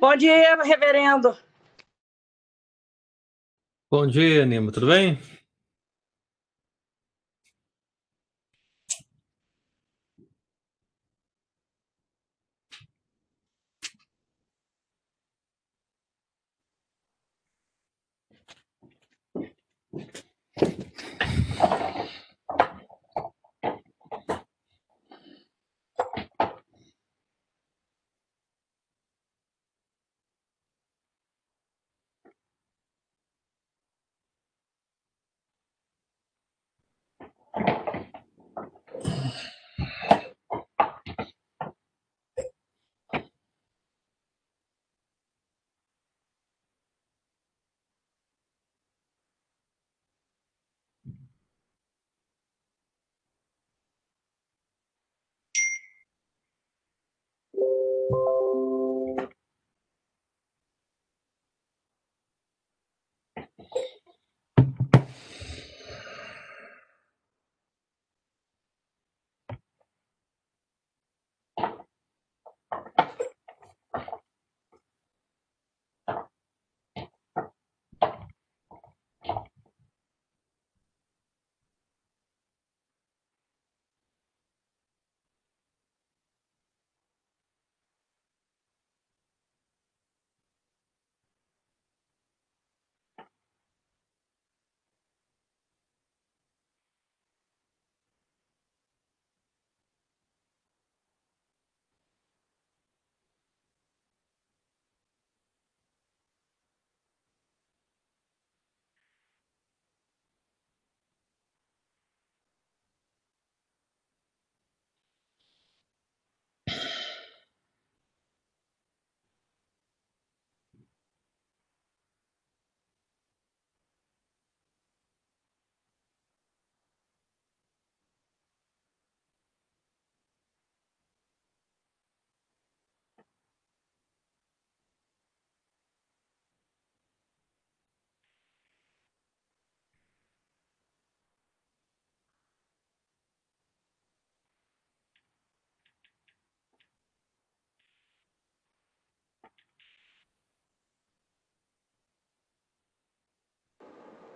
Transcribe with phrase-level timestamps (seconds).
[0.00, 1.36] Bom dia, reverendo.
[3.90, 5.18] Bom dia, Nima, tudo bem?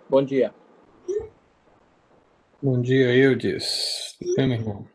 [0.09, 0.53] Bom dia.
[2.61, 4.15] Bom dia, Eudes.
[4.19, 4.94] Tudo bem, meu irmão?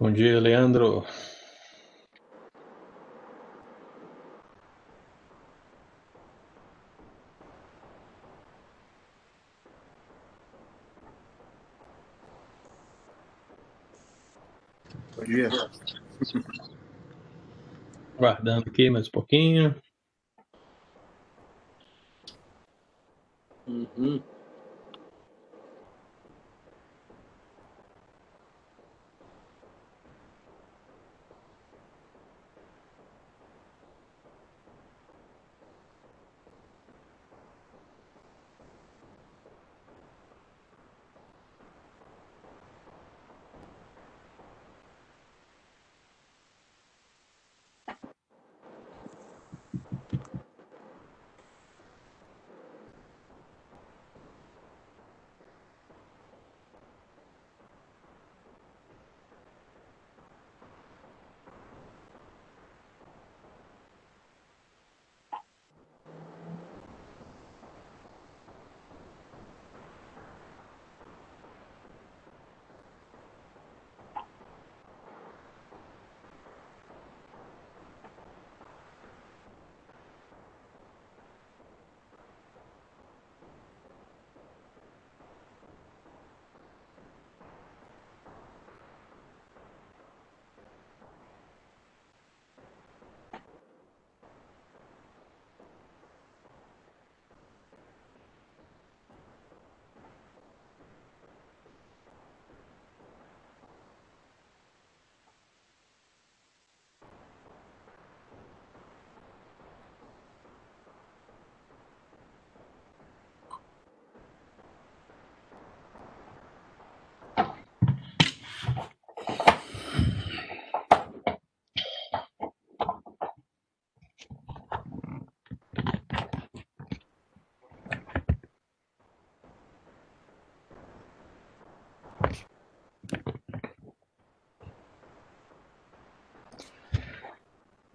[0.00, 1.04] Bom dia, Leandro.
[15.16, 15.48] Bom dia.
[18.16, 19.74] Guardando aqui mais um pouquinho.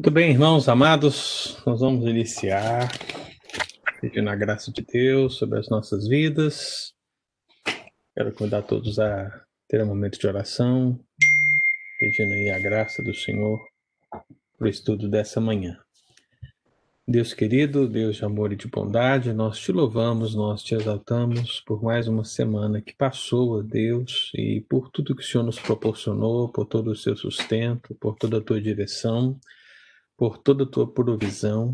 [0.03, 2.91] Muito bem, irmãos amados, nós vamos iniciar
[4.01, 6.93] pedindo a graça de Deus sobre as nossas vidas.
[8.13, 9.31] Quero convidar todos a
[9.69, 10.99] ter um momento de oração,
[11.97, 13.65] pedindo aí a graça do Senhor
[14.11, 15.79] para o estudo dessa manhã.
[17.07, 21.81] Deus querido, Deus de amor e de bondade, nós te louvamos, nós te exaltamos por
[21.81, 26.65] mais uma semana que passou, Deus, e por tudo que o Senhor nos proporcionou, por
[26.65, 29.39] todo o seu sustento, por toda a tua direção,
[30.23, 31.73] por toda a tua provisão.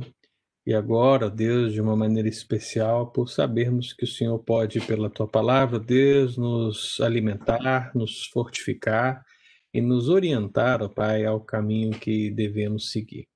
[0.65, 5.27] E agora, Deus, de uma maneira especial, por sabermos que o Senhor pode, pela tua
[5.27, 9.23] palavra, Deus, nos alimentar, nos fortificar
[9.71, 13.27] e nos orientar, ó Pai, ao caminho que devemos seguir.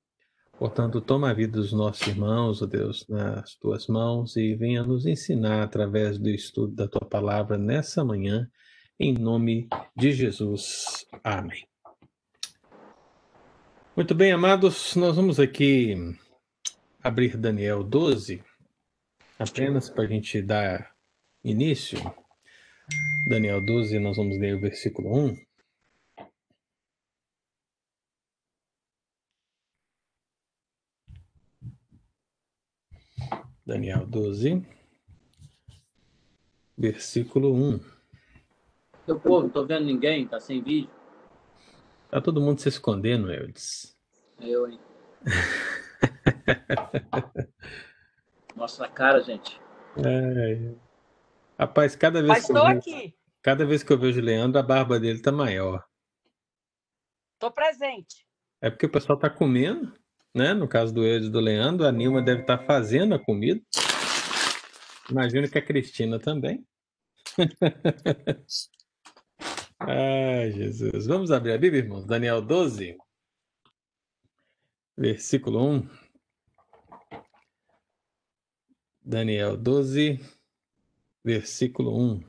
[0.57, 5.05] Portanto, toma a vida dos nossos irmãos, ó Deus, nas tuas mãos e venha nos
[5.05, 8.49] ensinar através do estudo da tua palavra nessa manhã,
[8.99, 11.05] em nome de Jesus.
[11.23, 11.72] Amém.
[13.95, 16.17] Muito bem, amados, nós vamos aqui
[17.03, 18.43] abrir Daniel 12,
[19.37, 20.95] apenas para a gente dar
[21.43, 21.99] início.
[23.29, 25.37] Daniel 12, nós vamos ler o versículo 1.
[33.63, 34.65] Daniel 12,
[36.75, 37.79] versículo 1.
[39.07, 41.02] Meu povo, não tô vendo ninguém, tá sem vídeo.
[42.13, 43.97] Tá todo mundo se escondendo, Eudes.
[44.39, 44.79] Eu, hein?
[48.55, 49.59] Mostra a cara, gente.
[49.97, 50.75] É.
[51.57, 54.23] Rapaz, cada vez, Mas que eu estou vejo, aqui, cada vez que eu vejo o
[54.23, 55.83] Leandro, a barba dele tá maior.
[57.33, 58.27] estou presente.
[58.61, 59.91] É porque o pessoal tá comendo,
[60.35, 60.53] né?
[60.53, 63.59] No caso do Eudes e do Leandro, a Nilma deve estar fazendo a comida.
[65.09, 66.63] Imagino que a Cristina também.
[69.85, 71.07] Ai, Jesus.
[71.07, 72.05] Vamos abrir a Bíblia, irmãos?
[72.05, 72.97] Daniel 12,
[74.97, 75.89] versículo 1.
[79.03, 80.21] Daniel 12,
[81.21, 82.23] versículo 1.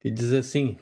[0.00, 0.76] Que diz assim: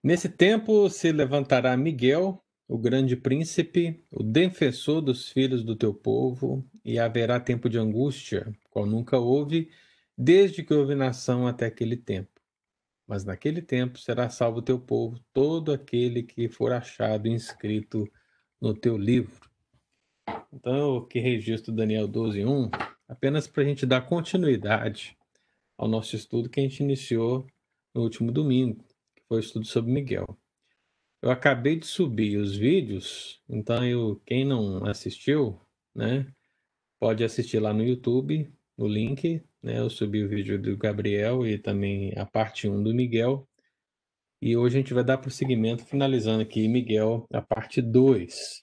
[0.00, 6.64] Nesse tempo se levantará Miguel, o grande príncipe, o defensor dos filhos do teu povo,
[6.84, 9.68] e haverá tempo de angústia, qual nunca houve,
[10.16, 12.37] desde que houve nação até aquele tempo.
[13.08, 18.06] Mas naquele tempo será salvo o teu povo, todo aquele que for achado inscrito
[18.60, 19.48] no teu livro.
[20.52, 22.70] Então, que registro Daniel 12, 1,
[23.08, 25.16] apenas para a gente dar continuidade
[25.78, 27.46] ao nosso estudo que a gente iniciou
[27.94, 28.84] no último domingo,
[29.16, 30.38] que foi o estudo sobre Miguel.
[31.22, 35.58] Eu acabei de subir os vídeos, então eu, quem não assistiu,
[35.94, 36.30] né,
[37.00, 39.80] pode assistir lá no YouTube, no link, né?
[39.80, 43.46] Eu subi o vídeo do Gabriel e também a parte 1 do Miguel.
[44.40, 48.62] E hoje a gente vai dar prosseguimento, finalizando aqui Miguel, a parte 2.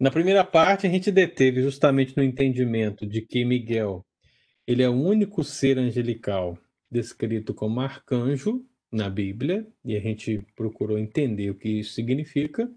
[0.00, 4.04] Na primeira parte, a gente deteve justamente no entendimento de que Miguel
[4.66, 6.58] ele é o único ser angelical
[6.90, 12.70] descrito como arcanjo na Bíblia, e a gente procurou entender o que isso significa,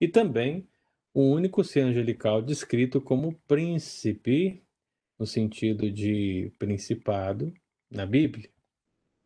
[0.00, 0.66] e também
[1.12, 4.62] o único ser angelical descrito como príncipe,
[5.22, 7.54] no sentido de principado,
[7.88, 8.50] na Bíblia.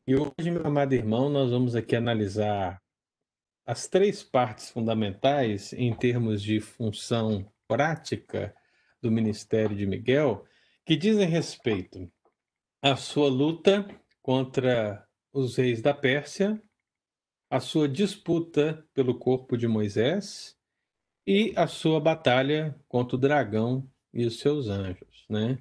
[0.07, 2.83] E hoje, meu amado irmão, nós vamos aqui analisar
[3.65, 8.55] as três partes fundamentais em termos de função prática
[9.00, 10.45] do ministério de Miguel,
[10.85, 12.12] que dizem respeito
[12.83, 13.88] à sua luta
[14.21, 16.62] contra os reis da Pérsia,
[17.49, 20.59] a sua disputa pelo corpo de Moisés
[21.26, 25.59] e a sua batalha contra o dragão e os seus anjos, né?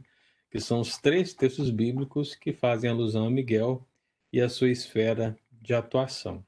[0.56, 3.86] Que são os três textos bíblicos que fazem alusão a Miguel
[4.32, 6.46] e a sua esfera de atuação.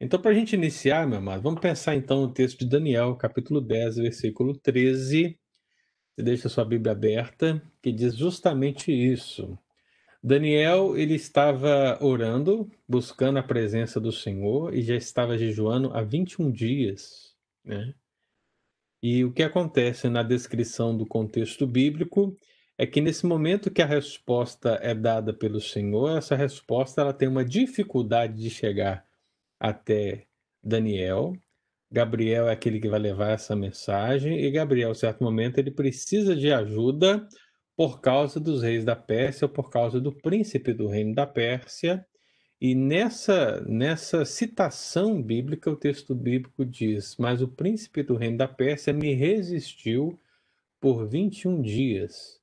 [0.00, 3.60] Então, para a gente iniciar, meu amado, vamos pensar então no texto de Daniel, capítulo
[3.60, 5.38] 10, versículo 13.
[6.16, 9.58] Você deixa sua Bíblia aberta, que diz justamente isso.
[10.24, 16.50] Daniel, ele estava orando, buscando a presença do Senhor e já estava jejuando há 21
[16.50, 17.94] dias, né?
[19.02, 22.34] E o que acontece na descrição do contexto bíblico
[22.80, 27.28] é que nesse momento que a resposta é dada pelo Senhor, essa resposta ela tem
[27.28, 29.04] uma dificuldade de chegar
[29.60, 30.24] até
[30.64, 31.34] Daniel.
[31.92, 36.34] Gabriel é aquele que vai levar essa mensagem e Gabriel, em certo momento, ele precisa
[36.34, 37.28] de ajuda
[37.76, 42.06] por causa dos reis da Pérsia, ou por causa do príncipe do reino da Pérsia.
[42.58, 48.48] E nessa, nessa citação bíblica, o texto bíblico diz: Mas o príncipe do reino da
[48.48, 50.18] Pérsia me resistiu
[50.80, 52.39] por 21 dias.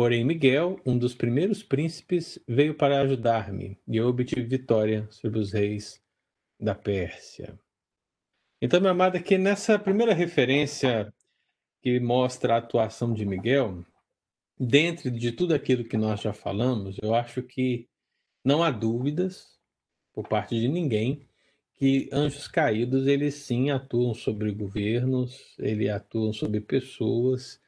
[0.00, 5.52] Porém, Miguel, um dos primeiros príncipes, veio para ajudar-me, e eu obtive vitória sobre os
[5.52, 6.00] reis
[6.56, 7.58] da Pérsia.
[8.62, 11.12] Então, meu amado, aqui nessa primeira referência
[11.82, 13.84] que mostra a atuação de Miguel,
[14.56, 17.88] dentro de tudo aquilo que nós já falamos, eu acho que
[18.44, 19.58] não há dúvidas
[20.12, 21.26] por parte de ninguém
[21.74, 27.60] que anjos caídos eles sim atuam sobre governos, eles atuam sobre pessoas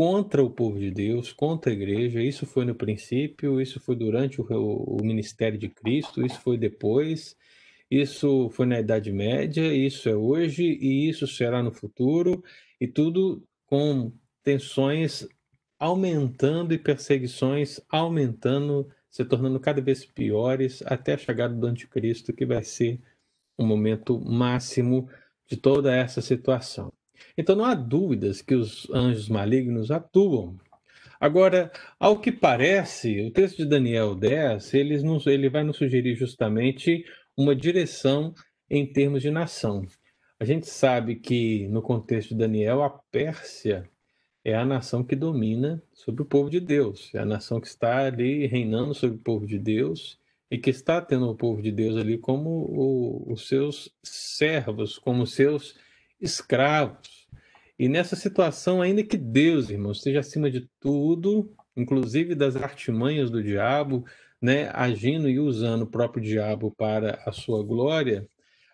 [0.00, 2.22] contra o povo de Deus, contra a igreja.
[2.22, 7.36] Isso foi no princípio, isso foi durante o, o ministério de Cristo, isso foi depois,
[7.90, 12.42] isso foi na Idade Média, isso é hoje e isso será no futuro,
[12.80, 14.10] e tudo com
[14.42, 15.28] tensões
[15.78, 22.46] aumentando e perseguições aumentando, se tornando cada vez piores até a chegada do anticristo, que
[22.46, 22.98] vai ser
[23.54, 25.10] o momento máximo
[25.46, 26.90] de toda essa situação.
[27.36, 30.56] Então não há dúvidas que os anjos malignos atuam.
[31.20, 36.16] Agora, ao que parece, o texto de Daniel 10, ele, nos, ele vai nos sugerir
[36.16, 37.04] justamente
[37.36, 38.34] uma direção
[38.70, 39.84] em termos de nação.
[40.38, 43.86] A gente sabe que, no contexto de Daniel, a Pérsia
[44.42, 48.06] é a nação que domina sobre o povo de Deus, é a nação que está
[48.06, 50.18] ali reinando sobre o povo de Deus
[50.50, 55.26] e que está tendo o povo de Deus ali como o, os seus servos, como
[55.26, 55.76] seus
[56.20, 57.28] escravos.
[57.78, 63.42] E nessa situação, ainda que Deus, irmãos, esteja acima de tudo, inclusive das artimanhas do
[63.42, 64.04] diabo,
[64.40, 68.28] né, agindo e usando o próprio diabo para a sua glória,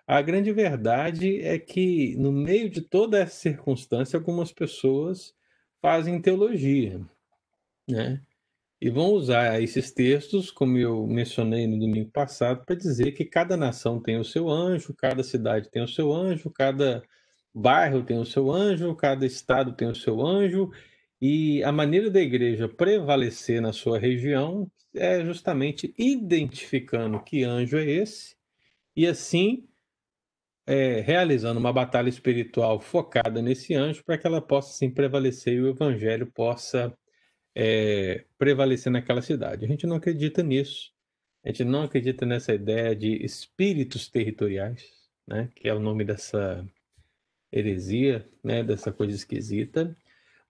[0.06, 5.34] a grande verdade é que, no meio de toda essa circunstância, algumas pessoas
[5.82, 7.00] fazem teologia,
[7.88, 8.22] né?
[8.80, 13.56] E vão usar esses textos, como eu mencionei no domingo passado, para dizer que cada
[13.56, 17.02] nação tem o seu anjo, cada cidade tem o seu anjo, cada
[17.56, 20.70] bairro tem o seu anjo, cada estado tem o seu anjo,
[21.20, 27.84] e a maneira da igreja prevalecer na sua região é justamente identificando que anjo é
[27.84, 28.36] esse,
[28.94, 29.66] e assim
[30.66, 35.60] é, realizando uma batalha espiritual focada nesse anjo para que ela possa sim prevalecer e
[35.60, 36.92] o evangelho possa
[37.54, 39.64] é, prevalecer naquela cidade.
[39.64, 40.92] A gente não acredita nisso.
[41.44, 44.84] A gente não acredita nessa ideia de espíritos territoriais,
[45.26, 45.48] né?
[45.54, 46.66] que é o nome dessa
[47.52, 48.62] heresia, né?
[48.62, 49.96] dessa coisa esquisita.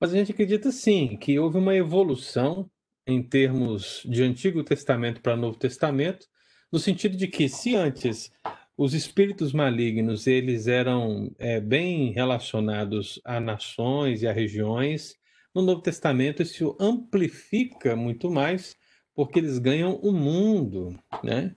[0.01, 2.71] Mas a gente acredita sim que houve uma evolução
[3.07, 6.27] em termos de Antigo Testamento para Novo Testamento,
[6.73, 8.33] no sentido de que se antes
[8.77, 15.15] os espíritos malignos eles eram é, bem relacionados a nações e a regiões,
[15.55, 18.77] no Novo Testamento, isso amplifica muito mais,
[19.15, 21.55] porque eles ganham o mundo, né?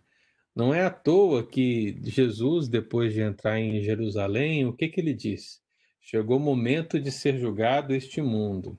[0.60, 5.14] Não é à toa que Jesus, depois de entrar em Jerusalém, o que, que ele
[5.14, 5.62] diz?
[6.02, 8.78] Chegou o momento de ser julgado este mundo.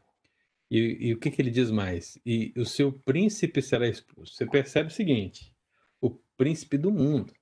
[0.71, 2.21] E, e o que, que ele diz mais?
[2.27, 4.35] E o seu príncipe será expulso.
[4.35, 5.55] Você percebe o seguinte:
[6.03, 7.33] o príncipe do mundo.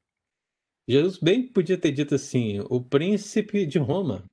[0.87, 4.25] Jesus bem podia ter dito assim: o príncipe de Roma.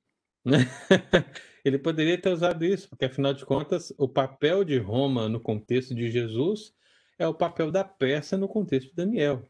[0.44, 0.58] Né?
[1.64, 5.96] Ele poderia ter usado isso, porque afinal de contas, o papel de Roma no contexto
[5.96, 6.72] de Jesus
[7.18, 9.42] é o papel da Pérsia no contexto de Daniel.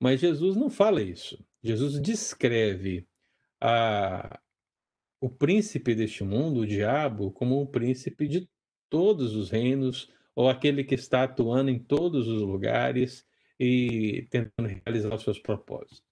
[0.00, 1.44] Mas Jesus não fala isso.
[1.62, 3.06] Jesus descreve
[3.60, 4.40] a,
[5.20, 8.48] o príncipe deste mundo, o diabo, como um príncipe de
[8.90, 13.24] todos os reinos, ou aquele que está atuando em todos os lugares
[13.58, 16.02] e tentando realizar os seus propósitos.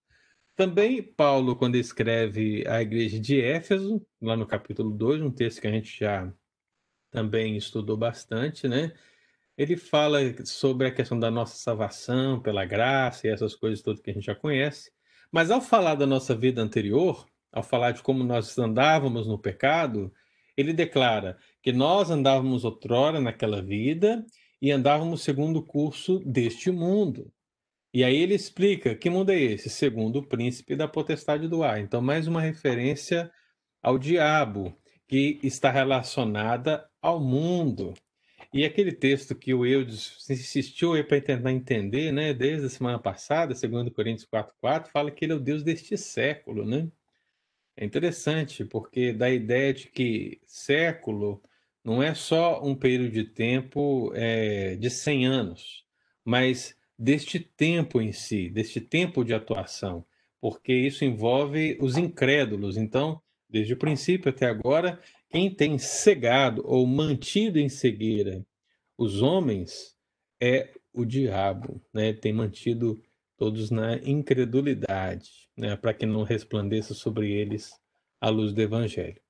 [0.55, 5.67] Também Paulo, quando escreve a igreja de Éfeso, lá no capítulo 2, um texto que
[5.67, 6.33] a gente já
[7.11, 8.93] também estudou bastante, né?
[9.57, 14.11] Ele fala sobre a questão da nossa salvação pela graça e essas coisas todas que
[14.11, 14.91] a gente já conhece.
[15.31, 20.13] Mas ao falar da nossa vida anterior, ao falar de como nós andávamos no pecado,
[20.57, 24.25] ele declara que nós andávamos outrora naquela vida
[24.61, 27.33] e andávamos segundo o curso deste mundo.
[27.95, 29.69] E aí ele explica que mundo é esse?
[29.69, 31.79] Segundo o príncipe da potestade do ar.
[31.79, 33.31] Então, mais uma referência
[33.83, 34.75] ao diabo,
[35.07, 37.93] que está relacionada ao mundo.
[38.53, 43.55] E aquele texto que o Eudes insistiu para tentar entender, né, desde a semana passada,
[43.55, 46.91] segundo Coríntios 4:4, fala que ele é o Deus deste século, né?
[47.77, 51.43] É interessante, porque dá a ideia de que século
[51.85, 55.87] não é só um período de tempo é, de 100 anos,
[56.25, 60.07] mas deste tempo em si, deste tempo de atuação,
[60.41, 62.77] porque isso envolve os incrédulos.
[62.77, 65.01] Então, desde o princípio até agora,
[65.33, 68.45] quem tem cegado ou mantido em cegueira
[68.99, 69.97] os homens
[70.41, 72.13] é o diabo, né?
[72.13, 73.03] Tem mantido
[73.39, 75.75] todos na incredulidade, né?
[75.75, 77.73] Para que não resplandeça sobre eles
[78.21, 79.21] a luz do evangelho.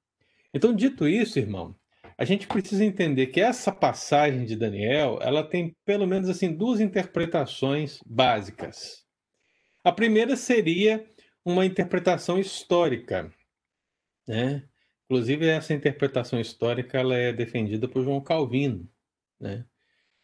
[0.53, 1.75] Então, dito isso, irmão,
[2.19, 6.81] a gente precisa entender que essa passagem de Daniel, ela tem pelo menos assim duas
[6.81, 9.07] interpretações básicas.
[9.85, 11.07] A primeira seria
[11.45, 13.33] uma interpretação histórica,
[14.27, 14.69] né?
[15.13, 18.89] Inclusive essa interpretação histórica ela é defendida por João Calvino,
[19.39, 19.67] né?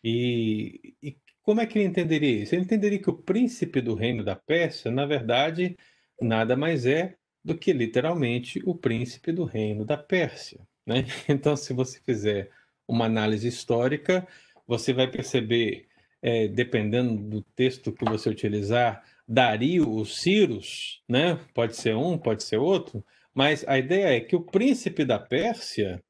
[0.03, 2.55] E, e como é que ele entenderia isso?
[2.55, 5.77] Ele entenderia que o príncipe do reino da Pérsia, na verdade,
[6.19, 11.05] nada mais é do que literalmente o príncipe do reino da Pérsia, né?
[11.29, 12.51] Então, se você fizer
[12.89, 14.27] uma análise histórica,
[14.67, 15.87] você vai perceber,
[16.23, 21.39] é, dependendo do texto que você utilizar, Dario, os Círios, né?
[21.53, 26.03] Pode ser um, pode ser outro, mas a ideia é que o príncipe da Pérsia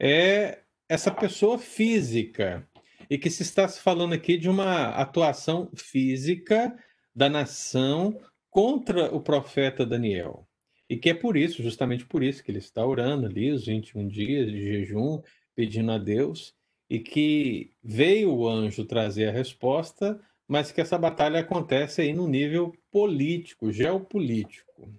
[0.00, 2.68] é essa pessoa física
[3.08, 6.76] e que se está falando aqui de uma atuação física
[7.14, 10.46] da nação contra o profeta Daniel.
[10.88, 14.06] E que é por isso, justamente por isso, que ele está orando ali os 21
[14.08, 15.20] dias de jejum,
[15.54, 16.54] pedindo a Deus,
[16.88, 22.28] e que veio o anjo trazer a resposta, mas que essa batalha acontece aí no
[22.28, 24.94] nível político, geopolítico.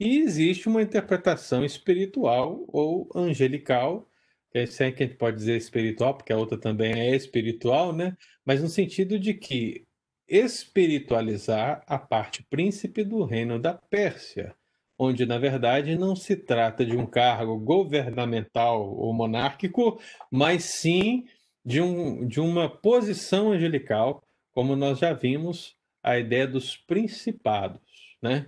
[0.00, 4.08] E existe uma interpretação espiritual ou angelical,
[4.50, 8.16] que é que a gente pode dizer espiritual, porque a outra também é espiritual, né?
[8.44, 9.86] Mas no sentido de que
[10.26, 14.54] espiritualizar a parte príncipe do reino da Pérsia,
[14.98, 21.26] onde na verdade não se trata de um cargo governamental ou monárquico, mas sim
[21.64, 27.80] de, um, de uma posição angelical como nós já vimos, a ideia dos principados,
[28.22, 28.46] né?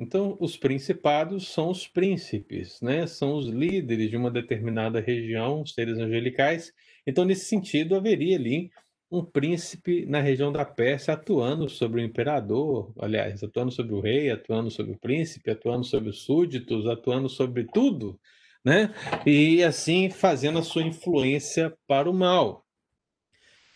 [0.00, 3.06] Então, os principados são os príncipes, né?
[3.06, 6.72] São os líderes de uma determinada região, seres angelicais.
[7.06, 8.70] Então, nesse sentido, haveria ali
[9.10, 14.30] um príncipe na região da Pérsia atuando sobre o imperador, aliás, atuando sobre o rei,
[14.30, 18.18] atuando sobre o príncipe, atuando sobre os súditos, atuando sobre tudo,
[18.64, 18.94] né?
[19.26, 22.64] E assim fazendo a sua influência para o mal.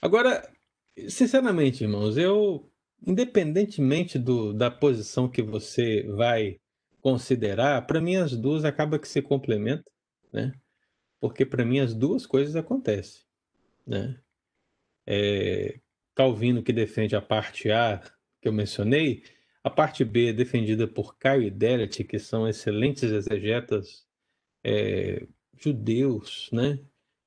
[0.00, 0.42] Agora,
[1.08, 2.70] Sinceramente, irmãos, eu,
[3.06, 6.58] independentemente do, da posição que você vai
[7.00, 9.92] considerar, para mim as duas acabam que se complementam,
[10.32, 10.52] né?
[11.20, 13.22] Porque para mim as duas coisas acontecem,
[13.86, 14.18] né?
[15.06, 15.78] É,
[16.14, 18.00] Calvino que defende a parte A
[18.40, 19.22] que eu mencionei,
[19.62, 24.06] a parte B é defendida por Caio e Deret, que são excelentes exegetas
[24.62, 25.26] é,
[25.58, 26.78] judeus, né?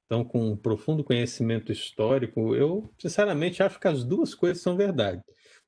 [0.06, 5.22] Então, com um profundo conhecimento histórico, eu sinceramente acho que as duas coisas são verdade.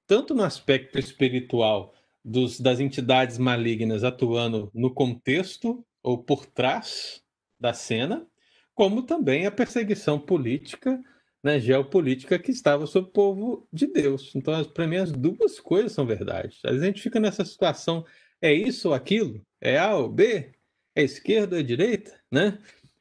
[0.10, 1.94] Tanto no aspecto espiritual
[2.26, 7.22] dos, das entidades malignas atuando no contexto ou por trás
[7.60, 8.26] da cena,
[8.74, 11.00] como também a perseguição política,
[11.44, 14.32] né, geopolítica que estava sobre o povo de Deus.
[14.34, 16.58] Então, para mim, as duas coisas são verdade.
[16.66, 18.04] Às vezes a gente fica nessa situação,
[18.42, 19.46] é isso ou aquilo?
[19.62, 20.56] É A ou B?
[20.96, 22.20] É esquerda ou direita?
[22.32, 22.58] Né?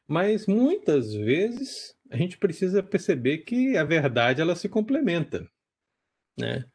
[0.07, 5.51] Mas muitas vezes a gente precisa perceber que a verdade ela se complementa,
[6.39, 6.67] né?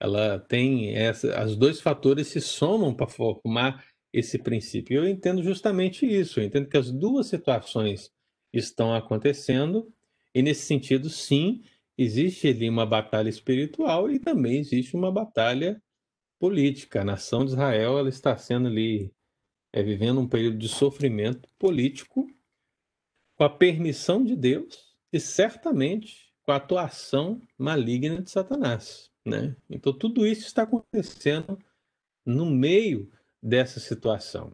[0.00, 4.98] Ela tem essa, os dois fatores se somam para formar esse princípio.
[4.98, 6.40] Eu entendo justamente isso.
[6.40, 8.10] Eu entendo que as duas situações
[8.52, 9.92] estão acontecendo
[10.36, 11.62] e nesse sentido, sim,
[11.96, 15.82] existe ali uma batalha espiritual e também existe uma batalha
[16.38, 17.00] política.
[17.00, 19.10] A nação de Israel ela está sendo ali
[19.72, 22.26] é, vivendo um período de sofrimento político
[23.34, 29.10] com a permissão de Deus e certamente com a atuação maligna de Satanás.
[29.26, 29.56] Né?
[29.68, 31.58] Então, tudo isso está acontecendo
[32.24, 33.10] no meio
[33.42, 34.52] dessa situação.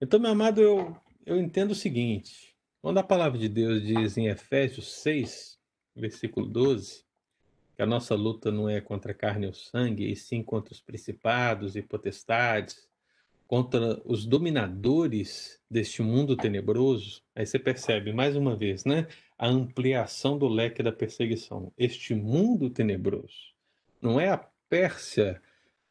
[0.00, 4.28] Então, meu amado, eu, eu entendo o seguinte: quando a palavra de Deus diz em
[4.28, 5.58] Efésios 6,
[5.96, 7.04] versículo 12,
[7.74, 11.74] que a nossa luta não é contra carne ou sangue, e sim contra os principados
[11.74, 12.88] e potestades,
[13.48, 20.38] contra os dominadores deste mundo tenebroso, aí você percebe mais uma vez, né, a ampliação
[20.38, 21.72] do leque da perseguição.
[21.76, 23.57] Este mundo tenebroso
[24.00, 25.40] não é a Pérsia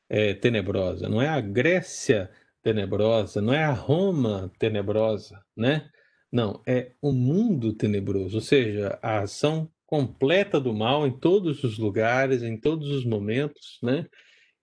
[0.10, 2.30] é, tenebrosa, não é a Grécia
[2.62, 5.90] tenebrosa, não é a Roma tenebrosa, né?
[6.32, 11.78] Não, é o mundo tenebroso, ou seja, a ação completa do mal em todos os
[11.78, 14.08] lugares, em todos os momentos, né?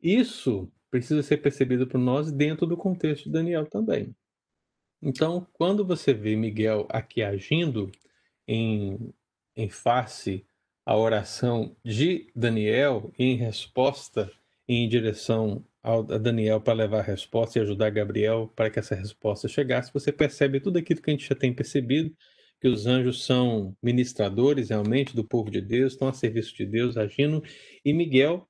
[0.02, 4.14] Isso precisa ser percebido por nós dentro do contexto de Daniel também.
[5.02, 7.90] Então, quando você vê Miguel aqui agindo
[8.46, 9.12] em,
[9.57, 10.46] em face
[10.85, 14.31] à oração de Daniel, em resposta
[14.68, 19.47] em direção a Daniel para levar a resposta e ajudar Gabriel para que essa resposta
[19.47, 22.14] chegasse, você percebe tudo aquilo que a gente já tem percebido,
[22.59, 26.97] que os anjos são ministradores realmente do povo de Deus, estão a serviço de Deus,
[26.97, 27.44] agindo,
[27.85, 28.49] e Miguel,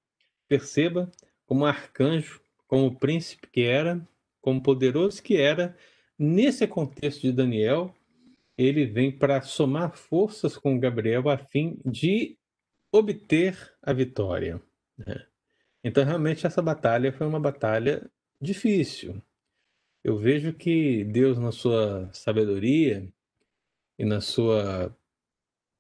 [0.49, 1.11] perceba,
[1.45, 4.07] como arcanjo, como príncipe que era,
[4.41, 5.77] como poderoso que era,
[6.17, 7.93] nesse contexto de Daniel,
[8.57, 12.39] ele vem para somar forças com Gabriel a fim de
[12.93, 14.63] obter a vitória.
[14.97, 15.27] Né?
[15.83, 19.21] Então, realmente, essa batalha foi uma batalha difícil.
[20.03, 23.09] Eu vejo que Deus, na sua sabedoria
[23.99, 24.97] e na sua,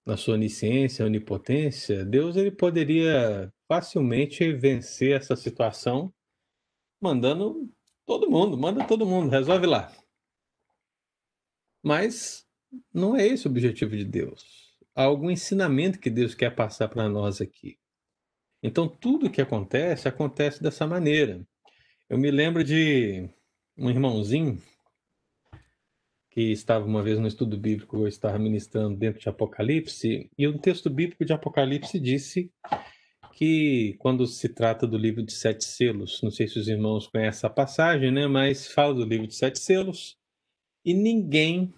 [0.04, 6.12] na sua onisciência, onipotência, Deus ele poderia facilmente vencer essa situação
[7.00, 7.70] mandando
[8.06, 9.92] todo mundo, manda todo mundo, resolve lá.
[11.82, 12.43] Mas
[12.92, 14.74] não é esse o objetivo de Deus.
[14.94, 17.78] Há algum ensinamento que Deus quer passar para nós aqui.
[18.62, 21.46] Então, tudo que acontece, acontece dessa maneira.
[22.08, 23.28] Eu me lembro de
[23.76, 24.60] um irmãozinho
[26.34, 30.58] que estava uma vez no estudo bíblico, eu estava ministrando dentro de Apocalipse, e um
[30.58, 32.50] texto bíblico de Apocalipse disse
[33.34, 37.46] que quando se trata do livro de sete selos, não sei se os irmãos conhecem
[37.46, 40.16] a passagem, né, mas fala do livro de sete selos,
[40.84, 41.72] e ninguém,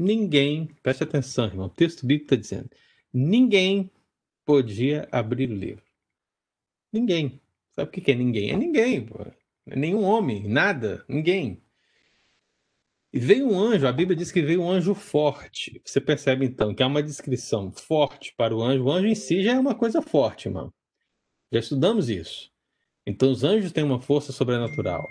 [0.00, 2.70] ninguém, preste atenção, irmão, o texto bíblico está dizendo,
[3.12, 3.90] ninguém
[4.44, 5.84] podia abrir o livro.
[6.92, 7.40] Ninguém.
[7.72, 8.50] Sabe o que é ninguém?
[8.50, 9.22] É ninguém, pô.
[9.66, 11.62] É nenhum homem, nada, ninguém.
[13.12, 15.80] E veio um anjo, a Bíblia diz que veio um anjo forte.
[15.84, 18.84] Você percebe então que há uma descrição forte para o anjo.
[18.84, 20.72] O anjo em si já é uma coisa forte, irmão.
[21.52, 22.50] Já estudamos isso.
[23.06, 25.06] Então os anjos têm uma força sobrenatural.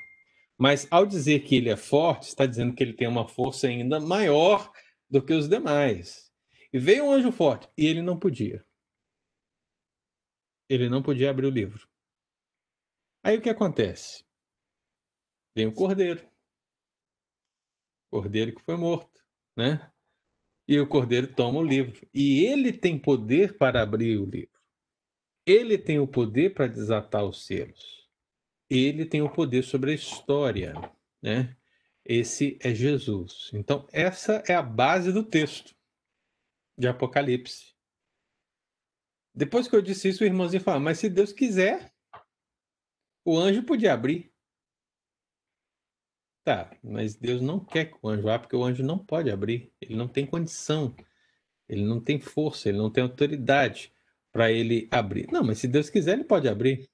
[0.57, 3.99] Mas ao dizer que ele é forte, está dizendo que ele tem uma força ainda
[3.99, 4.71] maior
[5.09, 6.31] do que os demais.
[6.73, 8.65] E veio um anjo forte e ele não podia.
[10.69, 11.87] Ele não podia abrir o livro.
[13.23, 14.25] Aí o que acontece?
[15.55, 16.27] Vem o cordeiro.
[18.09, 19.21] Cordeiro que foi morto,
[19.55, 19.91] né?
[20.67, 22.07] E o cordeiro toma o livro.
[22.13, 24.59] E ele tem poder para abrir o livro.
[25.45, 28.06] Ele tem o poder para desatar os selos.
[28.69, 30.73] Ele tem o poder sobre a história,
[31.21, 31.55] né?
[32.03, 33.49] Esse é Jesus.
[33.53, 35.75] Então, essa é a base do texto
[36.77, 37.75] de Apocalipse.
[39.33, 41.93] Depois que eu disse isso, o irmãozinho fala: Mas se Deus quiser,
[43.25, 44.31] o anjo podia abrir.
[46.43, 49.71] Tá, mas Deus não quer que o anjo abra, porque o anjo não pode abrir.
[49.81, 50.95] Ele não tem condição,
[51.67, 53.93] ele não tem força, ele não tem autoridade
[54.31, 55.27] para ele abrir.
[55.29, 56.89] Não, mas se Deus quiser, ele pode abrir.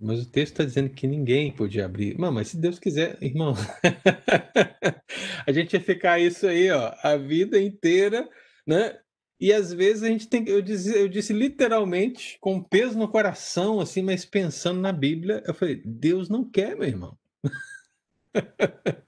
[0.00, 2.18] Mas o texto está dizendo que ninguém podia abrir.
[2.18, 3.54] Não, mas se Deus quiser, irmão,
[5.46, 8.28] a gente ia ficar isso aí, ó, a vida inteira,
[8.66, 8.98] né?
[9.40, 13.80] E às vezes a gente tem, eu disse, eu disse literalmente com peso no coração,
[13.80, 17.16] assim, mas pensando na Bíblia, eu falei, Deus não quer, meu irmão.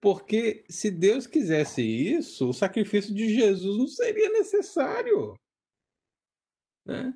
[0.00, 5.34] Porque se Deus quisesse isso, o sacrifício de Jesus não seria necessário.
[6.84, 7.14] Né?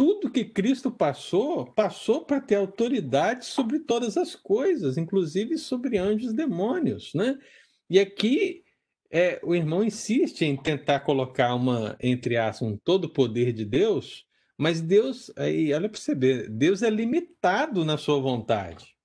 [0.00, 6.32] Tudo que Cristo passou, passou para ter autoridade sobre todas as coisas, inclusive sobre anjos
[6.32, 7.12] e demônios.
[7.12, 7.38] Né?
[7.90, 8.64] E aqui
[9.10, 14.24] é, o irmão insiste em tentar colocar uma, entre aspas, um todo poder de Deus,
[14.56, 18.96] mas Deus, aí, olha para você ver, Deus é limitado na sua vontade.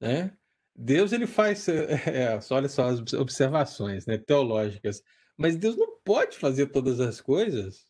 [0.00, 0.36] Né?
[0.74, 5.04] Deus ele faz, é, olha só as observações né, teológicas,
[5.36, 7.86] mas Deus não pode fazer todas as coisas,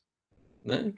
[0.62, 0.92] né?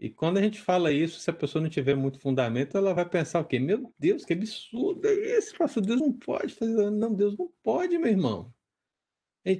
[0.00, 3.06] E quando a gente fala isso, se a pessoa não tiver muito fundamento, ela vai
[3.06, 3.58] pensar o quê?
[3.58, 5.84] Meu Deus, que absurdo é esse, pastor?
[5.84, 6.90] Deus não pode fazer.
[6.90, 8.52] Não, Deus não pode, meu irmão.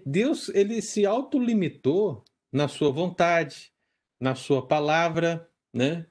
[0.07, 3.70] Deus, ele se autolimitou na sua vontade,
[4.18, 6.07] na sua palavra, né?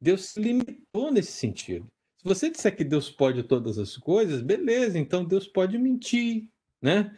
[0.00, 1.90] Deus se limitou nesse sentido
[2.26, 6.50] você disser que Deus pode todas as coisas, beleza, então Deus pode mentir,
[6.82, 7.16] né?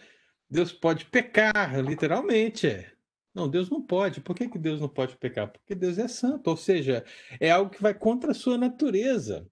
[0.51, 2.93] Deus pode pecar, literalmente, é.
[3.35, 4.21] Não, Deus não pode.
[4.21, 5.51] Por que, que Deus não pode pecar?
[5.51, 7.05] Porque Deus é santo, ou seja,
[7.41, 9.49] é algo que vai contra a sua natureza.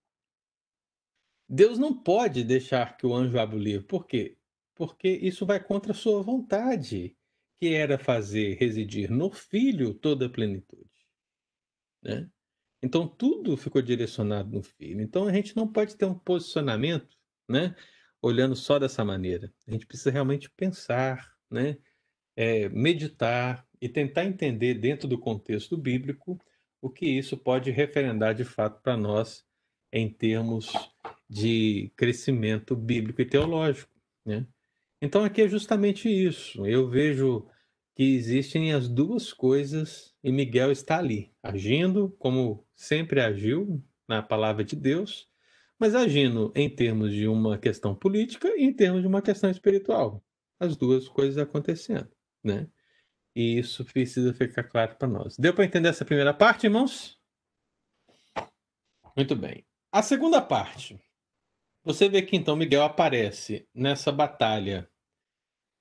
[1.49, 3.87] Deus não pode deixar que o anjo abra o livro.
[3.87, 4.37] Por quê?
[4.75, 7.17] Porque isso vai contra a sua vontade,
[7.59, 10.91] que era fazer residir no Filho toda a plenitude.
[12.03, 12.29] Né?
[12.83, 15.01] Então tudo ficou direcionado no filho.
[15.01, 17.17] Então a gente não pode ter um posicionamento,
[17.49, 17.75] né,
[18.23, 19.53] olhando só dessa maneira.
[19.67, 21.79] A gente precisa realmente pensar, né,
[22.37, 26.41] é, meditar e tentar entender dentro do contexto bíblico
[26.81, 29.45] o que isso pode referendar de fato para nós
[29.93, 30.73] em termos
[31.29, 33.91] de crescimento bíblico e teológico,
[34.25, 34.47] né?
[35.01, 36.67] Então aqui é justamente isso.
[36.67, 37.47] Eu vejo
[37.95, 44.62] que existem as duas coisas e Miguel está ali, agindo como sempre agiu na palavra
[44.62, 45.29] de Deus,
[45.79, 50.23] mas agindo em termos de uma questão política e em termos de uma questão espiritual.
[50.59, 52.11] As duas coisas acontecendo,
[52.43, 52.69] né?
[53.37, 55.37] E isso precisa ficar claro para nós.
[55.37, 57.18] Deu para entender essa primeira parte, irmãos?
[59.14, 59.62] Muito bem.
[59.92, 60.99] A segunda parte.
[61.85, 64.88] Você vê que então Miguel aparece nessa batalha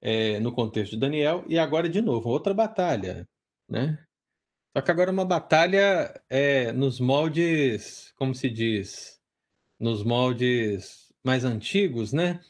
[0.02, 3.26] é, no contexto de Daniel, e agora de novo, outra batalha,
[3.70, 3.98] né?
[4.76, 9.18] Só que agora é uma batalha é, nos moldes, como se diz,
[9.80, 12.42] nos moldes mais antigos, né?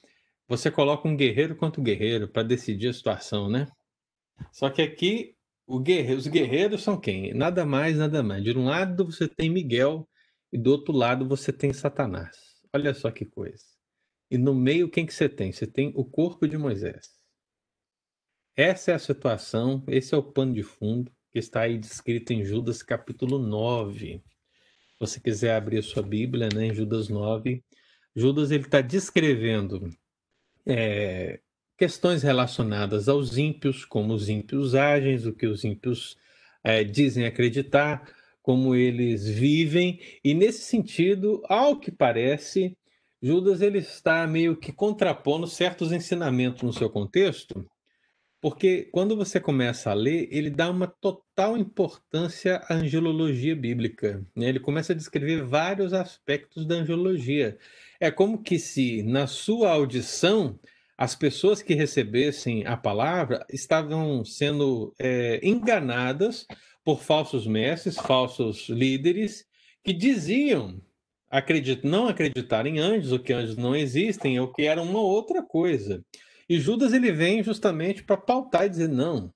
[0.47, 3.67] Você coloca um guerreiro contra o guerreiro para decidir a situação, né?
[4.51, 5.35] Só que aqui
[5.81, 7.33] guerreiro, os guerreiros são quem?
[7.33, 8.43] Nada mais, nada mais.
[8.43, 10.07] De um lado você tem Miguel
[10.51, 12.37] e do outro lado você tem Satanás.
[12.73, 13.63] Olha só que coisa.
[14.29, 15.51] E no meio quem que você tem?
[15.51, 17.15] Você tem o corpo de Moisés.
[18.55, 22.45] Essa é a situação, esse é o pano de fundo que está aí descrito em
[22.45, 24.23] Judas capítulo 9.
[24.23, 27.61] Se você quiser abrir a sua Bíblia, né, em Judas 9,
[28.15, 29.89] Judas ele está descrevendo
[30.65, 31.41] é,
[31.77, 36.17] questões relacionadas aos ímpios, como os ímpios agem, o que os ímpios
[36.63, 38.09] é, dizem acreditar,
[38.41, 42.77] como eles vivem, e nesse sentido, ao que parece,
[43.21, 47.65] Judas ele está meio que contrapondo certos ensinamentos no seu contexto,
[48.45, 54.23] porque quando você começa a ler, ele dá uma total importância à angelologia bíblica.
[54.35, 54.49] Né?
[54.49, 57.57] Ele começa a descrever vários aspectos da angelologia.
[57.99, 60.59] É como que se, na sua audição,
[60.97, 66.47] as pessoas que recebessem a palavra estavam sendo é, enganadas
[66.83, 69.45] por falsos mestres, falsos líderes,
[69.83, 70.81] que diziam
[71.83, 76.03] não acreditar em anjos, ou que anjos não existem, ou que era uma outra coisa.
[76.47, 79.33] E Judas ele vem justamente para pautar e dizer: não,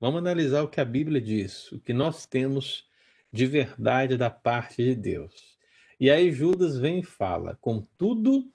[0.00, 2.84] vamos analisar o que a Bíblia diz, o que nós temos
[3.32, 5.56] de verdade da parte de Deus.
[6.00, 8.50] E aí Judas vem e fala: contudo,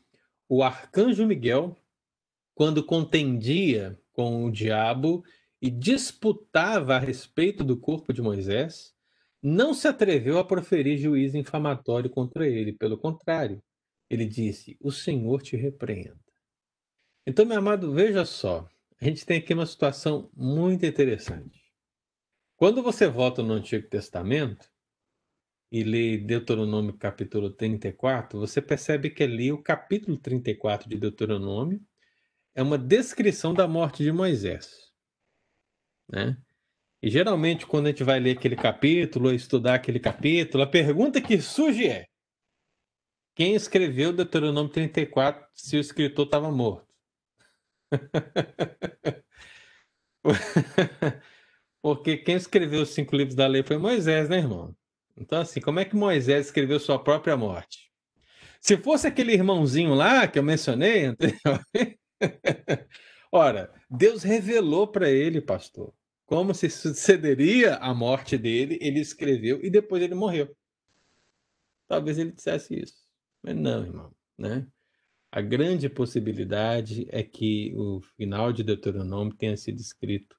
[0.50, 1.78] o arcanjo Miguel,
[2.62, 5.24] quando contendia com o diabo
[5.60, 8.94] e disputava a respeito do corpo de Moisés,
[9.42, 12.72] não se atreveu a proferir juízo infamatório contra ele.
[12.72, 13.64] Pelo contrário,
[14.08, 16.22] ele disse: O Senhor te repreenda.
[17.26, 18.70] Então, meu amado, veja só.
[19.02, 21.60] A gente tem aqui uma situação muito interessante.
[22.56, 24.70] Quando você volta no Antigo Testamento
[25.72, 31.82] e lê Deuteronômio capítulo 34, você percebe que ali o capítulo 34 de Deuteronômio
[32.54, 34.92] é uma descrição da morte de Moisés.
[36.10, 36.38] Né?
[37.02, 41.42] E geralmente, quando a gente vai ler aquele capítulo, estudar aquele capítulo, a pergunta que
[41.42, 42.06] surge é:
[43.36, 46.94] quem escreveu Deuteronômio 34 se o escritor estava morto?
[51.82, 54.76] Porque quem escreveu os cinco livros da lei foi Moisés, né, irmão?
[55.18, 57.92] Então, assim, como é que Moisés escreveu sua própria morte?
[58.60, 62.00] Se fosse aquele irmãozinho lá que eu mencionei anteriormente,
[63.32, 65.94] ora, Deus revelou para ele, pastor,
[66.26, 70.56] como se sucederia a morte dele, ele escreveu e depois ele morreu.
[71.88, 73.06] Talvez ele dissesse isso,
[73.44, 74.66] mas não, irmão, né?
[75.32, 80.36] A grande possibilidade é que o final de Deuteronômio tenha sido escrito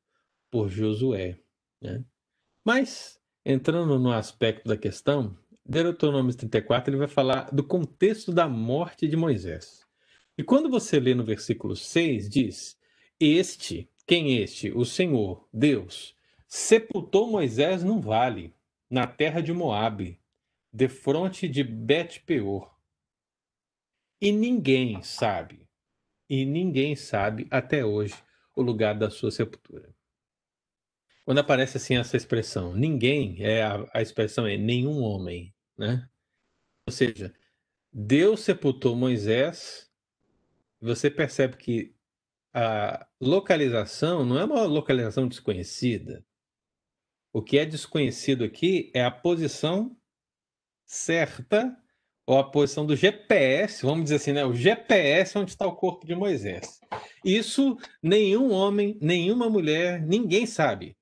[0.51, 1.38] por Josué.
[1.81, 2.05] Né?
[2.62, 9.09] Mas, entrando no aspecto da questão, Deuteronômio 34 ele vai falar do contexto da morte
[9.09, 9.82] de Moisés.
[10.42, 12.76] E quando você lê no versículo 6, diz:
[13.20, 14.72] Este, quem este?
[14.72, 16.16] O Senhor, Deus,
[16.48, 18.52] sepultou Moisés num vale,
[18.90, 20.20] na terra de Moabe,
[20.72, 22.76] defronte de Bet-peor
[24.20, 25.68] e ninguém sabe,
[26.28, 28.16] e ninguém sabe até hoje
[28.57, 29.94] o lugar da sua sepultura.
[31.24, 36.11] Quando aparece assim essa expressão, ninguém, é a, a expressão é nenhum homem, né?
[36.85, 37.33] Ou seja,
[37.92, 39.91] Deus sepultou Moisés,
[40.85, 41.95] você percebe que
[42.55, 46.25] a localização não é uma localização desconhecida.
[47.33, 49.97] O que é desconhecido aqui é a posição
[50.85, 51.75] certa
[52.27, 54.45] ou a posição do GPS, vamos dizer assim, né?
[54.45, 56.81] O GPS onde está o corpo de Moisés.
[57.25, 60.97] Isso nenhum homem, nenhuma mulher, ninguém sabe.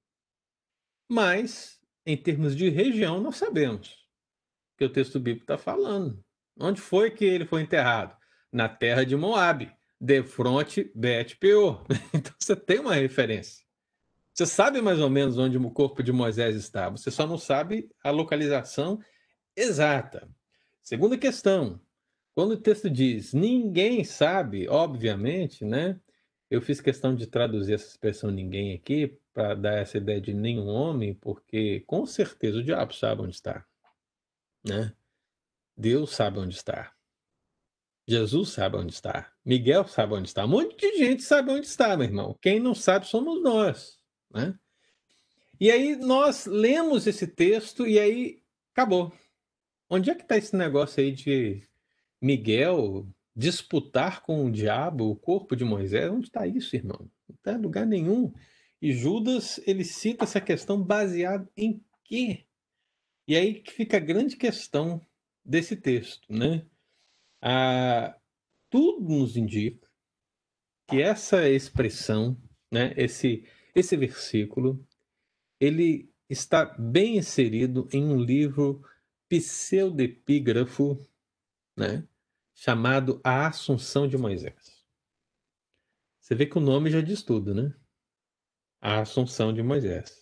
[1.09, 4.07] Mas, em termos de região, nós sabemos.
[4.79, 6.25] Que o texto bíblico está falando.
[6.59, 8.17] Onde foi que ele foi enterrado?
[8.53, 11.85] Na terra de Moabe, de fronte Bet Peor.
[12.15, 13.65] Então você tem uma referência.
[14.33, 17.91] Você sabe mais ou menos onde o corpo de Moisés está, você só não sabe
[18.03, 18.99] a localização
[19.55, 20.29] exata.
[20.81, 21.81] Segunda questão.
[22.35, 26.01] Quando o texto diz ninguém sabe, obviamente, né?
[26.51, 30.67] Eu fiz questão de traduzir essa expressão ninguém aqui para dar essa ideia de nenhum
[30.67, 33.65] homem, porque com certeza o diabo sabe onde está,
[34.65, 34.93] né?
[35.77, 36.93] Deus sabe onde está.
[38.11, 39.33] Jesus sabe onde está.
[39.45, 40.45] Miguel sabe onde está.
[40.45, 42.37] Um monte de gente sabe onde está, meu irmão.
[42.43, 44.59] Quem não sabe somos nós, né?
[45.61, 48.43] E aí nós lemos esse texto e aí
[48.73, 49.13] acabou.
[49.89, 51.63] Onde é que está esse negócio aí de
[52.21, 56.11] Miguel disputar com o diabo o corpo de Moisés?
[56.11, 57.09] Onde está isso, irmão?
[57.29, 58.33] Não está em lugar nenhum.
[58.83, 62.45] E Judas, ele cita essa questão baseado em quê?
[63.29, 65.01] E aí que fica a grande questão
[65.45, 66.67] desse texto, né?
[67.43, 68.17] Ah,
[68.69, 69.89] tudo nos indica
[70.89, 72.37] que essa expressão,
[72.71, 74.85] né, esse, esse versículo,
[75.59, 78.85] ele está bem inserido em um livro
[79.29, 81.07] pseudepígrafo,
[81.77, 82.07] né,
[82.55, 84.81] chamado A Assunção de Moisés.
[86.21, 87.75] Você vê que o nome já diz tudo, né?
[88.81, 90.20] A Assunção de Moisés.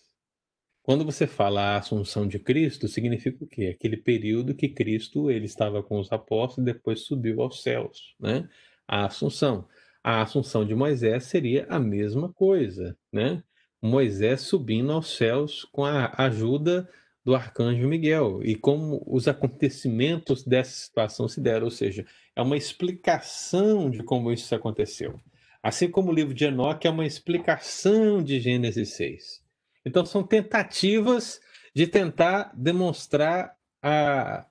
[0.89, 3.75] Quando você fala a Assunção de Cristo, significa o quê?
[3.77, 8.49] Aquele período que Cristo ele estava com os apóstolos e depois subiu aos céus, né?
[8.87, 9.67] A Assunção.
[10.03, 13.43] A Assunção de Moisés seria a mesma coisa, né?
[13.79, 16.89] Moisés subindo aos céus com a ajuda
[17.23, 22.03] do arcanjo Miguel e como os acontecimentos dessa situação se deram, ou seja,
[22.35, 25.19] é uma explicação de como isso aconteceu.
[25.61, 29.48] Assim como o livro de Enoque é uma explicação de Gênesis 6.
[29.85, 31.39] Então são tentativas
[31.73, 34.45] de tentar demonstrar a,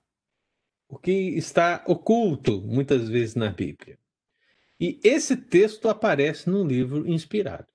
[0.89, 3.99] o que está oculto muitas vezes na Bíblia.
[4.81, 7.67] E esse texto aparece num livro inspirado.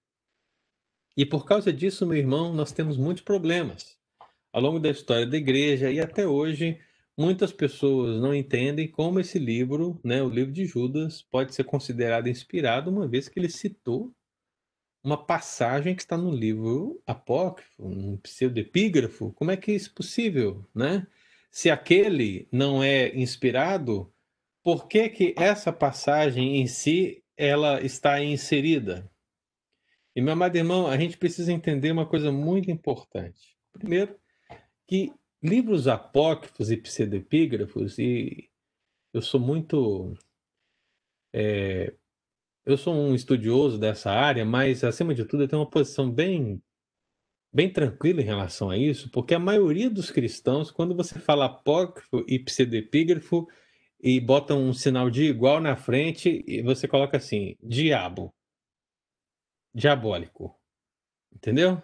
[1.15, 3.97] E por causa disso, meu irmão, nós temos muitos problemas
[4.53, 6.79] ao longo da história da igreja e até hoje,
[7.17, 12.29] muitas pessoas não entendem como esse livro, né, o livro de Judas, pode ser considerado
[12.29, 14.13] inspirado, uma vez que ele citou
[15.03, 19.33] uma passagem que está no livro apócrifo, um pseudepígrafo.
[19.33, 21.05] Como é que é isso possível, né?
[21.51, 24.11] Se aquele não é inspirado,
[24.63, 29.11] por que que essa passagem em si ela está inserida?
[30.15, 33.57] E meu amado irmão, a gente precisa entender uma coisa muito importante.
[33.73, 34.15] Primeiro,
[34.87, 35.11] que
[35.41, 38.49] livros apócrifos e pseudepígrafos, e
[39.13, 40.15] eu sou muito.
[41.33, 41.93] É,
[42.65, 46.62] eu sou um estudioso dessa área, mas acima de tudo eu tenho uma posição bem
[47.54, 52.26] bem tranquila em relação a isso, porque a maioria dos cristãos, quando você fala apócrifo
[52.28, 53.47] e pseudepígrafo
[54.02, 58.34] e bota um sinal de igual na frente, e você coloca assim, diabo,
[59.73, 60.60] diabólico,
[61.32, 61.82] entendeu?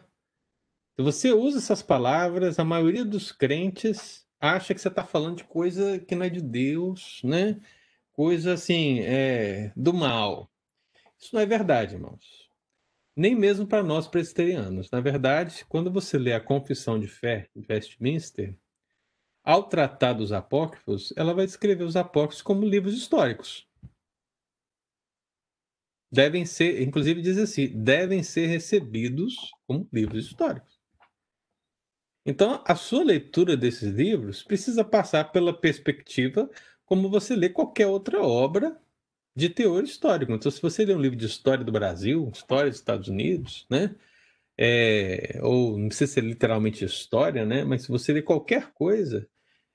[0.95, 5.43] Se você usa essas palavras, a maioria dos crentes acha que você está falando de
[5.43, 7.59] coisa que não é de Deus, né?
[8.11, 10.49] Coisa assim, é, do mal.
[11.19, 12.49] Isso não é verdade, irmãos.
[13.15, 14.89] Nem mesmo para nós presbiterianos.
[14.89, 18.57] Na verdade, quando você lê a Confissão de Fé de Westminster,
[19.43, 23.67] ao tratar dos apócrifos, ela vai descrever os apócrifos como livros históricos.
[26.11, 30.79] Devem ser, inclusive diz assim, devem ser recebidos como livros históricos.
[32.25, 36.49] Então, a sua leitura desses livros precisa passar pela perspectiva
[36.85, 38.79] como você lê qualquer outra obra
[39.35, 40.31] de teor histórico.
[40.33, 43.95] Então, se você lê um livro de história do Brasil, história dos Estados Unidos, né?
[44.57, 47.63] É, ou não precisa ser literalmente história, né?
[47.63, 49.27] Mas se você lê qualquer coisa,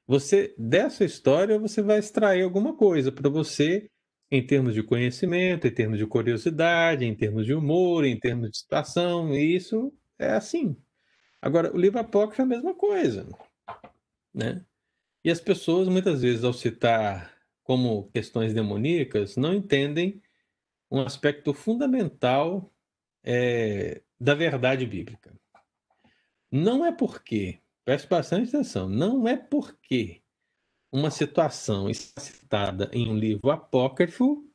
[0.07, 3.91] você dessa história você vai extrair alguma coisa para você
[4.31, 8.59] em termos de conhecimento, em termos de curiosidade, em termos de humor, em termos de
[8.59, 10.77] situação, e isso é assim.
[11.41, 13.27] Agora, o livro apócrifo é a mesma coisa,
[14.35, 14.65] né?
[15.25, 17.34] E as pessoas, muitas vezes, ao citar
[17.65, 20.23] como questões demoníacas, não entendem
[20.91, 22.73] um aspecto fundamental
[23.25, 25.35] é, da verdade bíblica.
[26.53, 30.23] Não é porque, preste bastante atenção, não é porque
[30.93, 34.49] uma situação está citada em um livro apócrifo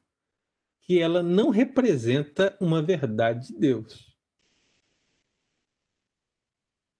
[0.81, 4.15] que ela não representa uma verdade de Deus.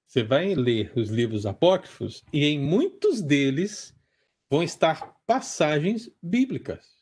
[0.06, 3.96] Você vai ler os livros apócrifos e em muitos deles
[4.50, 6.98] vão estar passagens bíblicas.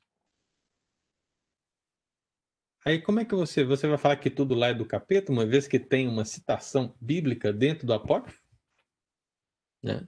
[2.85, 5.45] Aí como é que você você vai falar que tudo lá é do capeta, uma
[5.45, 8.41] vez que tem uma citação bíblica dentro do apócrifo?
[9.81, 10.07] Né?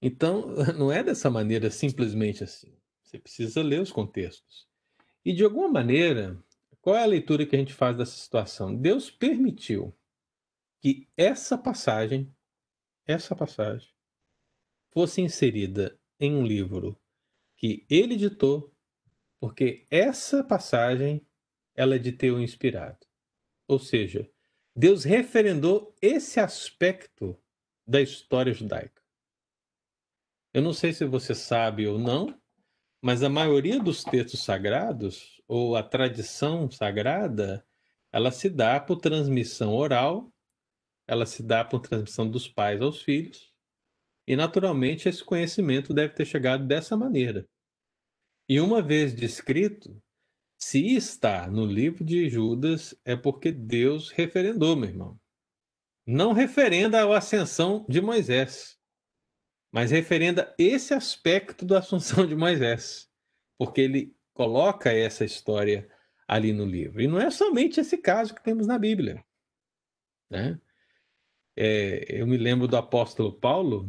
[0.00, 2.76] Então, não é dessa maneira simplesmente assim.
[3.02, 4.68] Você precisa ler os contextos.
[5.24, 6.42] E de alguma maneira,
[6.80, 8.74] qual é a leitura que a gente faz dessa situação?
[8.74, 9.94] Deus permitiu
[10.80, 12.34] que essa passagem,
[13.06, 13.88] essa passagem,
[14.90, 16.98] fosse inserida em um livro
[17.56, 18.72] que ele ditou,
[19.40, 21.26] porque essa passagem
[21.74, 23.06] ela é de teu inspirado.
[23.66, 24.30] Ou seja,
[24.74, 27.38] Deus referendou esse aspecto
[27.86, 29.02] da história judaica.
[30.54, 32.38] Eu não sei se você sabe ou não,
[33.00, 37.66] mas a maioria dos textos sagrados, ou a tradição sagrada,
[38.12, 40.32] ela se dá por transmissão oral
[41.06, 43.51] ela se dá por transmissão dos pais aos filhos,
[44.32, 47.46] e naturalmente esse conhecimento deve ter chegado dessa maneira.
[48.48, 50.02] E uma vez descrito,
[50.58, 55.20] se está no livro de Judas, é porque Deus referendou, meu irmão.
[56.06, 58.80] Não referenda a ascensão de Moisés,
[59.70, 63.10] mas referenda esse aspecto da assunção de Moisés.
[63.58, 65.86] porque ele coloca essa história
[66.26, 67.02] ali no livro.
[67.02, 69.22] E não é somente esse caso que temos na Bíblia.
[70.30, 70.58] Né?
[71.56, 73.88] É, eu me lembro do apóstolo Paulo,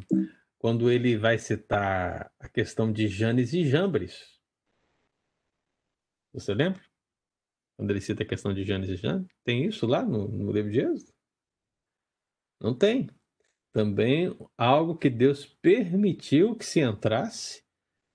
[0.57, 4.39] quando ele vai citar a questão de Janes e Jambres.
[6.34, 6.82] Você lembra?
[7.78, 9.36] Quando ele cita a questão de Janes e Jambres?
[9.43, 11.14] Tem isso lá no, no livro de Êxodo?
[12.61, 13.09] Não tem.
[13.74, 17.64] Também algo que Deus permitiu que se entrasse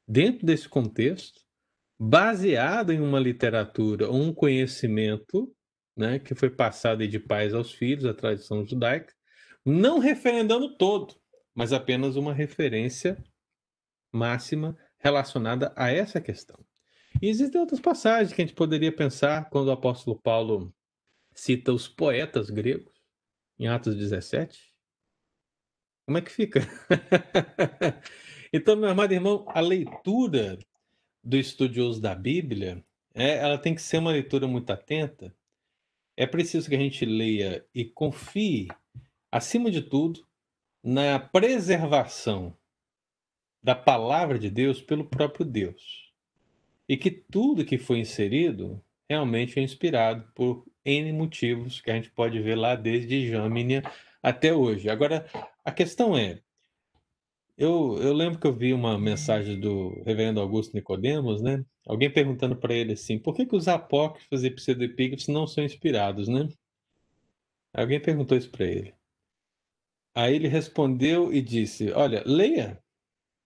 [0.06, 1.40] dentro desse contexto,
[2.00, 5.54] baseado em uma literatura, um conhecimento
[5.96, 9.12] né, que foi passado de pais aos filhos, a tradição judaica,
[9.68, 11.14] não referendando todo,
[11.54, 13.22] mas apenas uma referência
[14.10, 16.58] máxima relacionada a essa questão.
[17.20, 20.74] E existem outras passagens que a gente poderia pensar quando o apóstolo Paulo
[21.34, 22.94] cita os poetas gregos,
[23.58, 24.72] em Atos 17.
[26.06, 26.60] Como é que fica?
[28.52, 30.58] então, meu amado irmão, a leitura
[31.22, 32.82] do estudioso da Bíblia,
[33.14, 35.34] é, ela tem que ser uma leitura muito atenta.
[36.16, 38.68] É preciso que a gente leia e confie
[39.30, 40.26] acima de tudo,
[40.82, 42.56] na preservação
[43.62, 46.12] da palavra de Deus pelo próprio Deus.
[46.88, 52.10] E que tudo que foi inserido realmente é inspirado por N motivos que a gente
[52.10, 53.82] pode ver lá desde Jâmina
[54.22, 54.88] até hoje.
[54.88, 55.26] Agora,
[55.64, 56.40] a questão é,
[57.58, 61.64] eu, eu lembro que eu vi uma mensagem do reverendo Augusto Nicodemos, né?
[61.86, 66.28] Alguém perguntando para ele assim, por que, que os apócrifos e pseudepígrafos não são inspirados,
[66.28, 66.48] né?
[67.74, 68.94] Alguém perguntou isso para ele.
[70.18, 72.82] Aí ele respondeu e disse: Olha, leia.